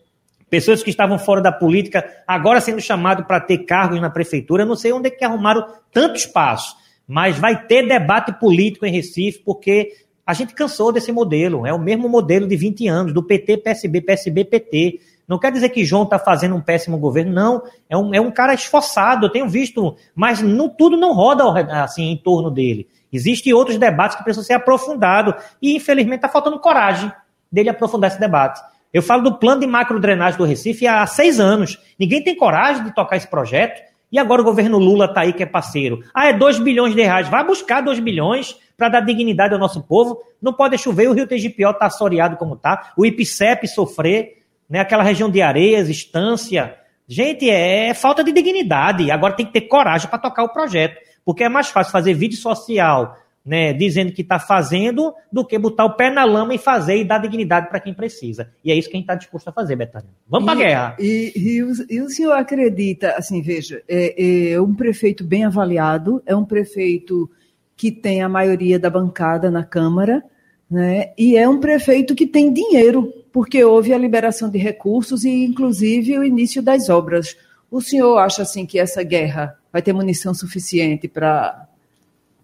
pessoas 0.49 0.83
que 0.83 0.89
estavam 0.89 1.17
fora 1.17 1.41
da 1.41 1.53
política 1.53 2.05
agora 2.27 2.59
sendo 2.59 2.81
chamado 2.81 3.23
para 3.23 3.39
ter 3.39 3.59
cargos 3.59 4.01
na 4.01 4.09
Prefeitura. 4.09 4.63
Eu 4.63 4.67
não 4.67 4.75
sei 4.75 4.91
onde 4.91 5.07
é 5.07 5.09
que 5.09 5.23
arrumaram 5.23 5.65
tanto 5.91 6.17
espaço, 6.17 6.75
mas 7.07 7.39
vai 7.39 7.65
ter 7.65 7.87
debate 7.87 8.33
político 8.33 8.85
em 8.85 8.91
Recife, 8.91 9.39
porque 9.39 9.93
a 10.25 10.33
gente 10.33 10.53
cansou 10.53 10.91
desse 10.91 11.13
modelo. 11.13 11.65
É 11.65 11.73
o 11.73 11.79
mesmo 11.79 12.09
modelo 12.09 12.45
de 12.45 12.57
20 12.57 12.89
anos, 12.89 13.13
do 13.13 13.23
PT, 13.23 13.57
PSB, 13.57 14.01
PSB, 14.01 14.43
PT. 14.43 14.99
Não 15.25 15.39
quer 15.39 15.51
dizer 15.51 15.69
que 15.69 15.85
João 15.85 16.03
está 16.03 16.19
fazendo 16.19 16.55
um 16.55 16.61
péssimo 16.61 16.97
governo, 16.97 17.31
não. 17.31 17.63
É 17.89 17.95
um, 17.95 18.13
é 18.13 18.19
um 18.19 18.31
cara 18.31 18.53
esforçado, 18.53 19.27
eu 19.27 19.31
tenho 19.31 19.47
visto, 19.47 19.95
mas 20.13 20.41
não, 20.41 20.67
tudo 20.67 20.97
não 20.97 21.13
roda 21.13 21.43
assim 21.81 22.11
em 22.11 22.17
torno 22.17 22.51
dele. 22.51 22.87
Existem 23.13 23.53
outros 23.53 23.77
debates 23.77 24.17
que 24.17 24.23
precisam 24.23 24.43
ser 24.43 24.53
aprofundados 24.53 25.35
e, 25.61 25.73
infelizmente, 25.73 26.17
está 26.17 26.27
faltando 26.27 26.59
coragem 26.59 27.09
dele 27.55 27.69
aprofundar 27.69 28.11
esse 28.11 28.19
debate. 28.19 28.61
Eu 28.93 29.01
falo 29.01 29.23
do 29.23 29.39
plano 29.39 29.61
de 29.61 29.67
macro-drenagem 29.67 30.37
do 30.37 30.45
Recife 30.45 30.85
há 30.85 31.05
seis 31.07 31.39
anos. 31.39 31.79
Ninguém 31.99 32.23
tem 32.23 32.35
coragem 32.35 32.83
de 32.83 32.93
tocar 32.93 33.17
esse 33.17 33.27
projeto. 33.27 33.81
E 34.11 34.19
agora 34.19 34.41
o 34.41 34.45
governo 34.45 34.77
Lula 34.77 35.05
está 35.05 35.21
aí 35.21 35.33
que 35.33 35.43
é 35.43 35.45
parceiro. 35.45 36.01
Ah, 36.13 36.27
é 36.27 36.33
2 36.33 36.59
bilhões 36.59 36.93
de 36.93 37.01
reais. 37.01 37.27
Vai 37.27 37.43
buscar 37.43 37.81
2 37.81 37.99
bilhões 37.99 38.55
para 38.77 38.87
dar 38.87 39.01
dignidade 39.01 39.53
ao 39.53 39.59
nosso 39.59 39.81
povo. 39.81 40.21
Não 40.41 40.53
pode 40.53 40.77
chover, 40.77 41.09
o 41.09 41.13
Rio 41.13 41.27
Tegipió 41.27 41.71
está 41.71 41.87
assoreado 41.87 42.37
como 42.37 42.53
está. 42.53 42.93
O 42.95 43.05
IPCEP 43.05 43.67
sofrer 43.67 44.45
né? 44.69 44.79
Aquela 44.79 45.03
região 45.03 45.29
de 45.29 45.41
areias, 45.41 45.89
estância. 45.89 46.75
Gente, 47.07 47.49
é, 47.49 47.89
é 47.89 47.93
falta 47.93 48.23
de 48.23 48.31
dignidade. 48.31 49.09
Agora 49.11 49.33
tem 49.33 49.45
que 49.45 49.53
ter 49.53 49.61
coragem 49.61 50.09
para 50.09 50.19
tocar 50.19 50.43
o 50.43 50.49
projeto. 50.49 50.99
Porque 51.23 51.43
é 51.43 51.49
mais 51.49 51.69
fácil 51.69 51.91
fazer 51.91 52.13
vídeo 52.13 52.37
social, 52.37 53.17
né, 53.45 53.71
dizendo 53.73 54.11
que 54.11 54.23
está 54.23 54.39
fazendo, 54.39 55.13
do 55.31 55.45
que 55.45 55.57
botar 55.59 55.85
o 55.85 55.95
pé 55.95 56.09
na 56.09 56.23
lama 56.23 56.55
e 56.55 56.57
fazer 56.57 56.97
e 56.97 57.05
dar 57.05 57.19
dignidade 57.19 57.69
para 57.69 57.79
quem 57.79 57.93
precisa. 57.93 58.49
E 58.63 58.71
é 58.71 58.75
isso 58.75 58.89
que 58.89 58.95
a 58.95 58.97
gente 58.97 59.03
está 59.03 59.15
disposto 59.15 59.47
a 59.49 59.51
fazer, 59.51 59.75
Betânia. 59.75 60.09
Vamos 60.27 60.45
para 60.45 60.59
a 60.59 60.63
guerra. 60.63 60.95
E, 60.99 61.31
e, 61.35 61.63
o, 61.63 61.71
e, 61.87 62.01
o, 62.01 62.09
senhor 62.09 62.33
acredita, 62.33 63.11
assim, 63.11 63.41
veja, 63.43 63.83
é, 63.87 64.53
é 64.53 64.61
um 64.61 64.73
prefeito 64.73 65.23
bem 65.23 65.45
avaliado, 65.45 66.23
é 66.25 66.35
um 66.35 66.43
prefeito 66.43 67.29
que 67.77 67.91
tem 67.91 68.23
a 68.23 68.29
maioria 68.29 68.79
da 68.79 68.89
bancada 68.89 69.51
na 69.51 69.63
Câmara, 69.63 70.23
né, 70.71 71.11
e 71.15 71.37
é 71.37 71.47
um 71.47 71.59
prefeito 71.59 72.15
que 72.15 72.25
tem 72.25 72.51
dinheiro 72.51 73.13
porque 73.31 73.63
houve 73.63 73.93
a 73.93 73.97
liberação 73.97 74.49
de 74.49 74.57
recursos 74.57 75.23
e, 75.23 75.29
inclusive, 75.29 76.17
o 76.17 76.23
início 76.23 76.63
das 76.63 76.89
obras. 76.89 77.37
O 77.69 77.79
senhor 77.79 78.17
acha 78.17 78.41
assim 78.41 78.65
que 78.65 78.79
essa 78.79 79.03
guerra 79.03 79.59
vai 79.71 79.81
ter 79.81 79.93
munição 79.93 80.33
suficiente 80.33 81.07
para 81.07 81.67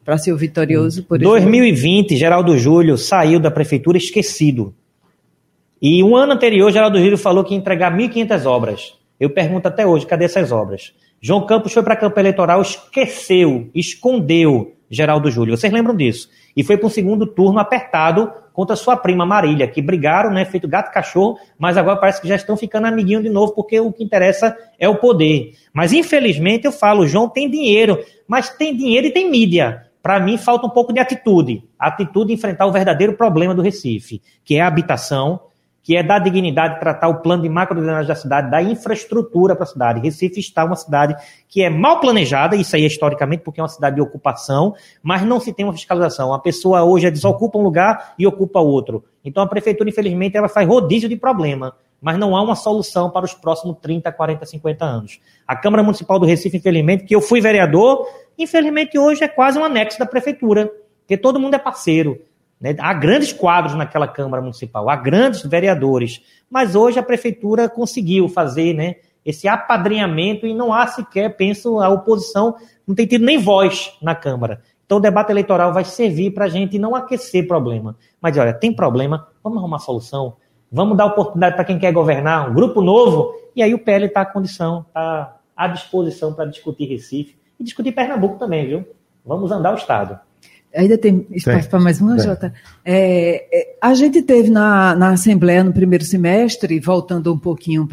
para 0.04 0.18
ser 0.18 0.34
o 0.34 0.38
vitorioso? 0.38 1.04
Por 1.04 1.20
2020, 1.20 2.16
Geraldo 2.16 2.58
Júlio 2.58 2.98
saiu 2.98 3.40
da 3.40 3.52
prefeitura 3.52 3.98
esquecido. 3.98 4.74
E 5.82 6.04
um 6.04 6.16
ano 6.16 6.34
anterior, 6.34 6.72
Geraldo 6.72 7.00
Júlio 7.00 7.18
falou 7.18 7.44
que 7.44 7.54
ia 7.54 7.60
entregar 7.60 7.96
1.500 7.96 8.46
obras. 8.46 8.94
Eu 9.20 9.30
pergunto 9.30 9.68
até 9.68 9.86
hoje, 9.86 10.06
cadê 10.06 10.26
essas 10.26 10.52
obras? 10.52 10.94
João 11.20 11.46
Campos 11.46 11.74
foi 11.74 11.84
para 11.84 11.94
a 11.94 11.98
campanha 11.98 12.24
eleitoral, 12.24 12.62
esqueceu, 12.62 13.70
escondeu 13.74 14.74
Geraldo 14.90 15.30
Júlio. 15.30 15.56
Vocês 15.56 15.72
lembram 15.72 15.96
disso? 15.96 16.30
E 16.56 16.64
foi 16.64 16.78
para 16.78 16.88
um 16.88 16.90
segundo 16.90 17.26
turno 17.26 17.60
apertado 17.60 18.32
contra 18.52 18.76
sua 18.76 18.98
prima 18.98 19.26
Marília, 19.26 19.68
que 19.68 19.82
brigaram, 19.82 20.32
né, 20.32 20.44
feito 20.44 20.68
gato 20.68 20.90
e 20.90 20.94
cachorro, 20.94 21.38
mas 21.58 21.78
agora 21.78 21.98
parece 21.98 22.22
que 22.22 22.28
já 22.28 22.36
estão 22.36 22.58
ficando 22.58 22.88
amiguinho 22.88 23.24
de 23.24 23.30
novo, 23.30 23.54
porque 23.54 23.80
o 23.80 23.92
que 23.92 24.04
interessa 24.04 24.56
é 24.78 24.90
o 24.90 24.96
poder. 24.96 25.54
Mas 25.74 25.94
infelizmente 25.94 26.66
eu 26.66 26.72
falo, 26.72 27.08
João 27.08 27.30
tem 27.30 27.50
dinheiro, 27.50 28.04
mas 28.28 28.50
tem 28.50 28.76
dinheiro 28.76 29.08
e 29.08 29.12
tem 29.12 29.30
mídia. 29.30 29.86
Para 30.02 30.20
mim 30.20 30.38
falta 30.38 30.66
um 30.66 30.70
pouco 30.70 30.92
de 30.92 31.00
atitude, 31.00 31.64
atitude 31.78 32.28
de 32.28 32.34
enfrentar 32.34 32.66
o 32.66 32.72
verdadeiro 32.72 33.14
problema 33.14 33.54
do 33.54 33.62
Recife, 33.62 34.22
que 34.44 34.56
é 34.56 34.62
a 34.62 34.68
habitação, 34.68 35.40
que 35.84 35.96
é 35.96 36.04
dar 36.04 36.20
dignidade, 36.20 36.80
tratar 36.80 37.08
o 37.08 37.22
plano 37.22 37.44
de 37.44 37.50
macrodrenagem 37.50 38.08
da 38.08 38.16
cidade, 38.16 38.52
dar 38.52 38.62
infraestrutura 38.62 39.56
para 39.56 39.64
a 39.64 39.68
cidade. 39.68 40.00
Recife 40.00 40.40
está 40.40 40.64
uma 40.64 40.76
cidade 40.76 41.16
que 41.48 41.64
é 41.64 41.70
mal 41.70 42.00
planejada, 42.00 42.56
isso 42.56 42.76
aí 42.76 42.84
é 42.84 42.88
historicamente 42.88 43.44
porque 43.44 43.60
é 43.60 43.64
uma 43.64 43.70
cidade 43.70 43.96
de 43.96 44.02
ocupação, 44.02 44.76
mas 45.02 45.24
não 45.24 45.40
se 45.40 45.54
tem 45.54 45.66
uma 45.66 45.74
fiscalização. 45.74 46.34
A 46.34 46.40
pessoa 46.40 46.84
hoje 46.84 47.10
desocupa 47.10 47.58
um 47.58 47.64
lugar 47.64 48.14
e 48.18 48.28
ocupa 48.28 48.60
outro. 48.60 49.04
Então 49.26 49.42
a 49.44 49.48
prefeitura, 49.48 49.90
infelizmente, 49.90 50.38
ela 50.38 50.48
faz 50.48 50.68
rodízio 50.68 51.10
de 51.10 51.16
problema, 51.16 51.76
mas 52.02 52.18
não 52.18 52.36
há 52.36 52.42
uma 52.42 52.56
solução 52.56 53.10
para 53.12 53.26
os 53.26 53.34
próximos 53.34 53.78
30, 53.80 54.12
40, 54.12 54.46
50 54.46 54.84
anos. 54.84 55.22
A 55.48 55.56
Câmara 55.56 55.84
Municipal 55.84 56.18
do 56.18 56.26
Recife, 56.26 56.58
infelizmente, 56.58 57.04
que 57.04 57.16
eu 57.16 57.22
fui 57.22 57.40
vereador, 57.40 58.08
infelizmente 58.38 58.98
hoje 58.98 59.24
é 59.24 59.28
quase 59.28 59.60
um 59.60 59.64
anexo 59.64 60.00
da 60.00 60.06
prefeitura, 60.06 60.72
porque 61.00 61.16
todo 61.16 61.40
mundo 61.40 61.54
é 61.54 61.60
parceiro. 61.60 62.20
Né? 62.60 62.76
Há 62.80 62.94
grandes 62.94 63.32
quadros 63.32 63.76
naquela 63.76 64.08
Câmara 64.08 64.42
Municipal, 64.42 64.90
há 64.90 64.96
grandes 64.96 65.44
vereadores, 65.44 66.22
mas 66.50 66.76
hoje 66.76 67.00
a 67.00 67.04
Prefeitura 67.04 67.68
conseguiu 67.68 68.30
fazer 68.30 68.74
né, 68.74 68.96
esse 69.26 69.48
apadrinhamento 69.48 70.46
e 70.46 70.54
não 70.54 70.72
há 70.72 70.86
sequer, 70.88 71.36
penso, 71.36 71.80
a 71.80 71.90
oposição 71.90 72.56
não 72.86 72.94
tem 72.94 73.08
tido 73.08 73.26
nem 73.26 73.38
voz 73.38 73.98
na 74.02 74.14
Câmara. 74.14 74.62
Então 74.86 74.98
o 74.98 75.02
debate 75.02 75.32
eleitoral 75.32 75.74
vai 75.74 75.86
servir 75.86 76.32
para 76.32 76.46
a 76.46 76.50
gente 76.50 76.78
não 76.78 76.94
aquecer 76.94 77.48
problema. 77.48 77.96
Mas 78.22 78.38
olha, 78.38 78.54
tem 78.54 78.74
problema, 78.74 79.28
vamos 79.44 79.58
arrumar 79.58 79.80
solução, 79.80 80.36
vamos 80.72 80.98
dar 80.98 81.06
oportunidade 81.06 81.56
para 81.56 81.66
quem 81.66 81.78
quer 81.78 81.92
governar, 81.92 82.50
um 82.50 82.54
grupo 82.54 82.82
novo, 82.82 83.34
e 83.56 83.62
aí 83.62 83.74
o 83.74 83.80
PL 83.80 84.06
está 84.06 84.22
à 84.22 84.26
condição, 84.26 84.86
está 84.88 85.38
à 85.56 85.68
disposição 85.68 86.34
para 86.34 86.46
discutir 86.46 86.86
Recife 86.86 87.36
e 87.60 87.64
discutir 87.64 87.92
Pernambuco 87.92 88.40
também, 88.40 88.68
viu? 88.68 88.88
Vamos 89.26 89.52
andar 89.52 89.74
o 89.74 89.78
Estado. 89.78 90.20
Ainda 90.74 90.98
tem 90.98 91.28
espaço 91.32 91.70
para 91.70 91.80
mais 91.82 92.00
uma, 92.00 92.18
Jota? 92.18 92.54
É, 92.86 93.46
é, 93.52 93.76
a 93.82 93.94
gente 93.94 94.22
teve 94.22 94.50
na, 94.50 94.96
na 94.96 95.10
Assembleia 95.10 95.64
no 95.66 95.74
primeiro 95.74 96.06
semestre, 96.06 96.80
voltando 96.80 97.34
um 97.34 97.38
pouquinho 97.38 97.86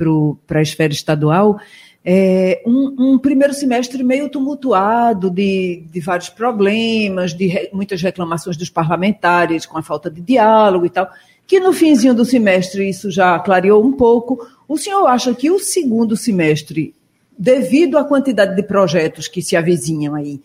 para 0.46 0.60
a 0.60 0.62
esfera 0.62 0.92
estadual, 0.92 1.58
é, 2.04 2.62
um, 2.64 2.94
um, 2.98 3.18
primeiro 3.18 3.52
semestre 3.52 4.02
meio 4.04 4.30
tumultuado, 4.30 5.28
de, 5.28 5.84
de 5.90 6.00
vários 6.00 6.28
problemas, 6.28 7.34
de 7.34 7.48
re, 7.48 7.68
muitas 7.72 8.00
reclamações 8.00 8.56
dos 8.56 8.70
parlamentares 8.70 9.66
com 9.66 9.76
a 9.76 9.82
falta 9.82 10.08
de 10.08 10.20
diálogo 10.20 10.86
e 10.86 10.90
tal, 10.90 11.10
que 11.48 11.58
no 11.58 11.72
finzinho 11.72 12.12
do 12.12 12.26
semestre 12.26 12.86
isso 12.86 13.10
já 13.10 13.38
clareou 13.38 13.82
um 13.82 13.92
pouco. 13.92 14.46
O 14.68 14.76
senhor 14.76 15.06
acha 15.06 15.34
que 15.34 15.50
o 15.50 15.58
segundo 15.58 16.14
semestre, 16.14 16.94
devido 17.38 17.96
à 17.96 18.04
quantidade 18.04 18.54
de 18.54 18.62
projetos 18.62 19.26
que 19.26 19.40
se 19.40 19.56
avizinham 19.56 20.14
aí, 20.14 20.42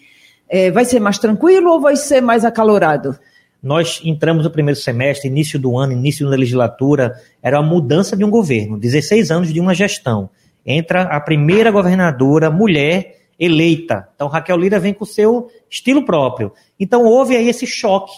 é, 0.48 0.72
vai 0.72 0.86
ser 0.86 1.02
mais 1.02 1.18
tranquilo 1.18 1.72
ou 1.72 1.82
vai 1.82 1.98
ser 1.98 2.22
mais 2.22 2.46
acalorado? 2.46 3.20
Nós 3.62 4.00
entramos 4.04 4.46
no 4.46 4.52
primeiro 4.52 4.80
semestre, 4.80 5.28
início 5.28 5.60
do 5.60 5.78
ano, 5.78 5.92
início 5.92 6.30
da 6.30 6.38
legislatura, 6.38 7.20
era 7.42 7.60
uma 7.60 7.70
mudança 7.70 8.16
de 8.16 8.24
um 8.24 8.30
governo, 8.30 8.80
16 8.80 9.30
anos 9.30 9.54
de 9.54 9.60
uma 9.60 9.74
gestão. 9.74 10.30
Entra 10.66 11.02
a 11.04 11.20
primeira 11.20 11.70
governadora 11.70 12.50
mulher 12.50 13.18
eleita. 13.38 14.08
Então, 14.16 14.30
Raquel 14.30 14.58
Lira 14.58 14.80
vem 14.80 14.94
com 14.94 15.04
o 15.04 15.08
seu 15.08 15.50
estilo 15.70 16.06
próprio. 16.06 16.54
Então, 16.80 17.04
houve 17.04 17.36
aí 17.36 17.50
esse 17.50 17.68
choque. 17.68 18.14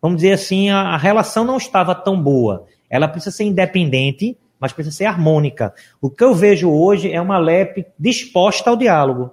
Vamos 0.00 0.22
dizer 0.22 0.32
assim, 0.32 0.70
a, 0.70 0.80
a 0.80 0.96
relação 0.96 1.44
não 1.44 1.56
estava 1.56 1.94
tão 1.94 2.20
boa. 2.20 2.66
Ela 2.88 3.08
precisa 3.08 3.36
ser 3.36 3.44
independente, 3.44 4.36
mas 4.58 4.72
precisa 4.72 4.96
ser 4.96 5.04
harmônica. 5.04 5.74
O 6.00 6.10
que 6.10 6.24
eu 6.24 6.34
vejo 6.34 6.70
hoje 6.70 7.12
é 7.12 7.20
uma 7.20 7.38
LEP 7.38 7.86
disposta 7.98 8.70
ao 8.70 8.76
diálogo 8.76 9.32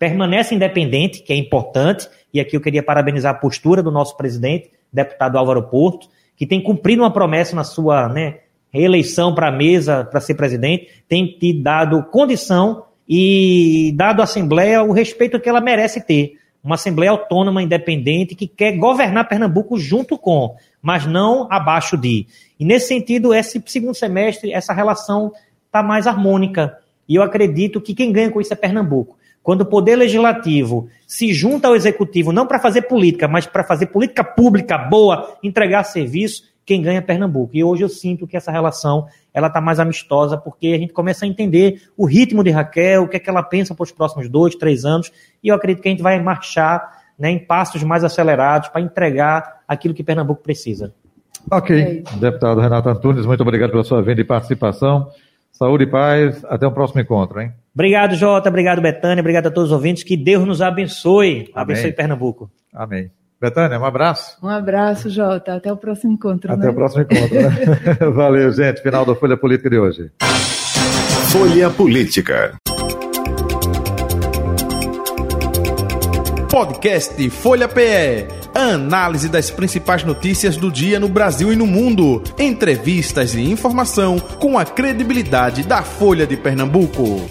permanece 0.00 0.54
independente, 0.54 1.22
que 1.22 1.32
é 1.32 1.36
importante, 1.36 2.08
e 2.32 2.40
aqui 2.40 2.56
eu 2.56 2.60
queria 2.60 2.82
parabenizar 2.82 3.32
a 3.34 3.38
postura 3.38 3.82
do 3.82 3.90
nosso 3.90 4.16
presidente, 4.16 4.70
deputado 4.90 5.36
Álvaro 5.36 5.62
Porto, 5.64 6.08
que 6.34 6.46
tem 6.46 6.62
cumprido 6.62 7.02
uma 7.02 7.12
promessa 7.12 7.54
na 7.54 7.64
sua 7.64 8.08
né, 8.08 8.38
reeleição 8.70 9.34
para 9.34 9.48
a 9.48 9.52
mesa, 9.52 10.04
para 10.04 10.20
ser 10.20 10.34
presidente, 10.34 10.88
tem 11.06 11.26
te 11.26 11.52
dado 11.52 12.02
condição 12.04 12.84
e 13.06 13.92
dado 13.94 14.20
à 14.20 14.24
Assembleia 14.24 14.82
o 14.82 14.92
respeito 14.92 15.38
que 15.38 15.48
ela 15.48 15.60
merece 15.60 16.00
ter. 16.00 16.38
Uma 16.62 16.74
Assembleia 16.74 17.10
autônoma, 17.10 17.62
independente, 17.62 18.34
que 18.34 18.46
quer 18.46 18.76
governar 18.76 19.28
Pernambuco 19.28 19.78
junto 19.78 20.18
com, 20.18 20.56
mas 20.82 21.06
não 21.06 21.46
abaixo 21.50 21.96
de. 21.96 22.26
E 22.58 22.64
nesse 22.64 22.88
sentido, 22.88 23.32
esse 23.32 23.62
segundo 23.66 23.94
semestre, 23.94 24.52
essa 24.52 24.72
relação 24.72 25.32
está 25.66 25.82
mais 25.82 26.06
harmônica. 26.06 26.76
E 27.08 27.14
eu 27.14 27.22
acredito 27.22 27.80
que 27.80 27.94
quem 27.94 28.12
ganha 28.12 28.30
com 28.30 28.40
isso 28.40 28.52
é 28.52 28.56
Pernambuco. 28.56 29.16
Quando 29.42 29.62
o 29.62 29.66
poder 29.66 29.96
legislativo 29.96 30.88
se 31.06 31.32
junta 31.32 31.68
ao 31.68 31.74
executivo, 31.74 32.30
não 32.30 32.46
para 32.46 32.58
fazer 32.58 32.82
política, 32.82 33.26
mas 33.26 33.46
para 33.46 33.64
fazer 33.64 33.86
política 33.86 34.22
pública 34.22 34.76
boa, 34.76 35.38
entregar 35.42 35.84
serviço, 35.84 36.49
quem 36.70 36.80
ganha 36.80 36.98
é 36.98 37.00
Pernambuco. 37.00 37.56
E 37.56 37.64
hoje 37.64 37.82
eu 37.82 37.88
sinto 37.88 38.28
que 38.28 38.36
essa 38.36 38.52
relação 38.52 39.08
ela 39.34 39.48
está 39.48 39.60
mais 39.60 39.80
amistosa, 39.80 40.38
porque 40.38 40.68
a 40.68 40.78
gente 40.78 40.92
começa 40.92 41.24
a 41.24 41.28
entender 41.28 41.82
o 41.96 42.06
ritmo 42.06 42.44
de 42.44 42.50
Raquel, 42.50 43.02
o 43.02 43.08
que 43.08 43.16
é 43.16 43.18
que 43.18 43.28
ela 43.28 43.42
pensa 43.42 43.74
para 43.74 43.82
os 43.82 43.90
próximos 43.90 44.28
dois, 44.28 44.54
três 44.54 44.84
anos, 44.84 45.10
e 45.42 45.48
eu 45.48 45.56
acredito 45.56 45.82
que 45.82 45.88
a 45.88 45.90
gente 45.90 46.02
vai 46.02 46.22
marchar 46.22 47.02
né, 47.18 47.28
em 47.32 47.40
passos 47.40 47.82
mais 47.82 48.04
acelerados 48.04 48.68
para 48.68 48.80
entregar 48.80 49.62
aquilo 49.66 49.92
que 49.92 50.04
Pernambuco 50.04 50.44
precisa. 50.44 50.94
Ok. 51.50 52.04
Deputado 52.20 52.60
Renato 52.60 52.88
Antunes, 52.88 53.26
muito 53.26 53.40
obrigado 53.40 53.72
pela 53.72 53.82
sua 53.82 54.00
vinda 54.00 54.20
e 54.20 54.24
participação. 54.24 55.08
Saúde 55.50 55.84
e 55.84 55.86
paz. 55.88 56.44
Até 56.44 56.68
o 56.68 56.72
próximo 56.72 57.00
encontro, 57.00 57.40
hein? 57.40 57.52
Obrigado, 57.74 58.14
Jota. 58.14 58.48
Obrigado, 58.48 58.80
Betânia. 58.80 59.20
Obrigado 59.20 59.48
a 59.48 59.50
todos 59.50 59.70
os 59.70 59.74
ouvintes. 59.74 60.04
Que 60.04 60.16
Deus 60.16 60.44
nos 60.44 60.62
abençoe. 60.62 61.50
Amém. 61.52 61.52
Abençoe 61.52 61.92
Pernambuco. 61.92 62.48
Amém. 62.72 63.10
Betânia, 63.40 63.80
um 63.80 63.84
abraço. 63.86 64.36
Um 64.42 64.48
abraço, 64.48 65.08
Jota. 65.08 65.54
Até 65.54 65.72
o 65.72 65.76
próximo 65.76 66.12
encontro. 66.12 66.52
Até 66.52 66.64
né? 66.64 66.70
o 66.70 66.74
próximo 66.74 67.02
encontro. 67.02 67.34
Né? 67.34 68.10
Valeu, 68.12 68.52
gente. 68.52 68.82
Final 68.82 69.06
da 69.06 69.14
Folha 69.14 69.36
Política 69.36 69.70
de 69.70 69.78
hoje. 69.78 70.10
Folha 71.30 71.70
Política. 71.70 72.56
Podcast 76.50 77.30
Folha 77.30 77.66
PE. 77.66 78.26
Análise 78.54 79.28
das 79.28 79.50
principais 79.50 80.04
notícias 80.04 80.56
do 80.58 80.70
dia 80.70 81.00
no 81.00 81.08
Brasil 81.08 81.50
e 81.50 81.56
no 81.56 81.66
mundo. 81.66 82.22
Entrevistas 82.38 83.34
e 83.34 83.40
informação 83.40 84.18
com 84.18 84.58
a 84.58 84.66
credibilidade 84.66 85.62
da 85.62 85.82
Folha 85.82 86.26
de 86.26 86.36
Pernambuco. 86.36 87.30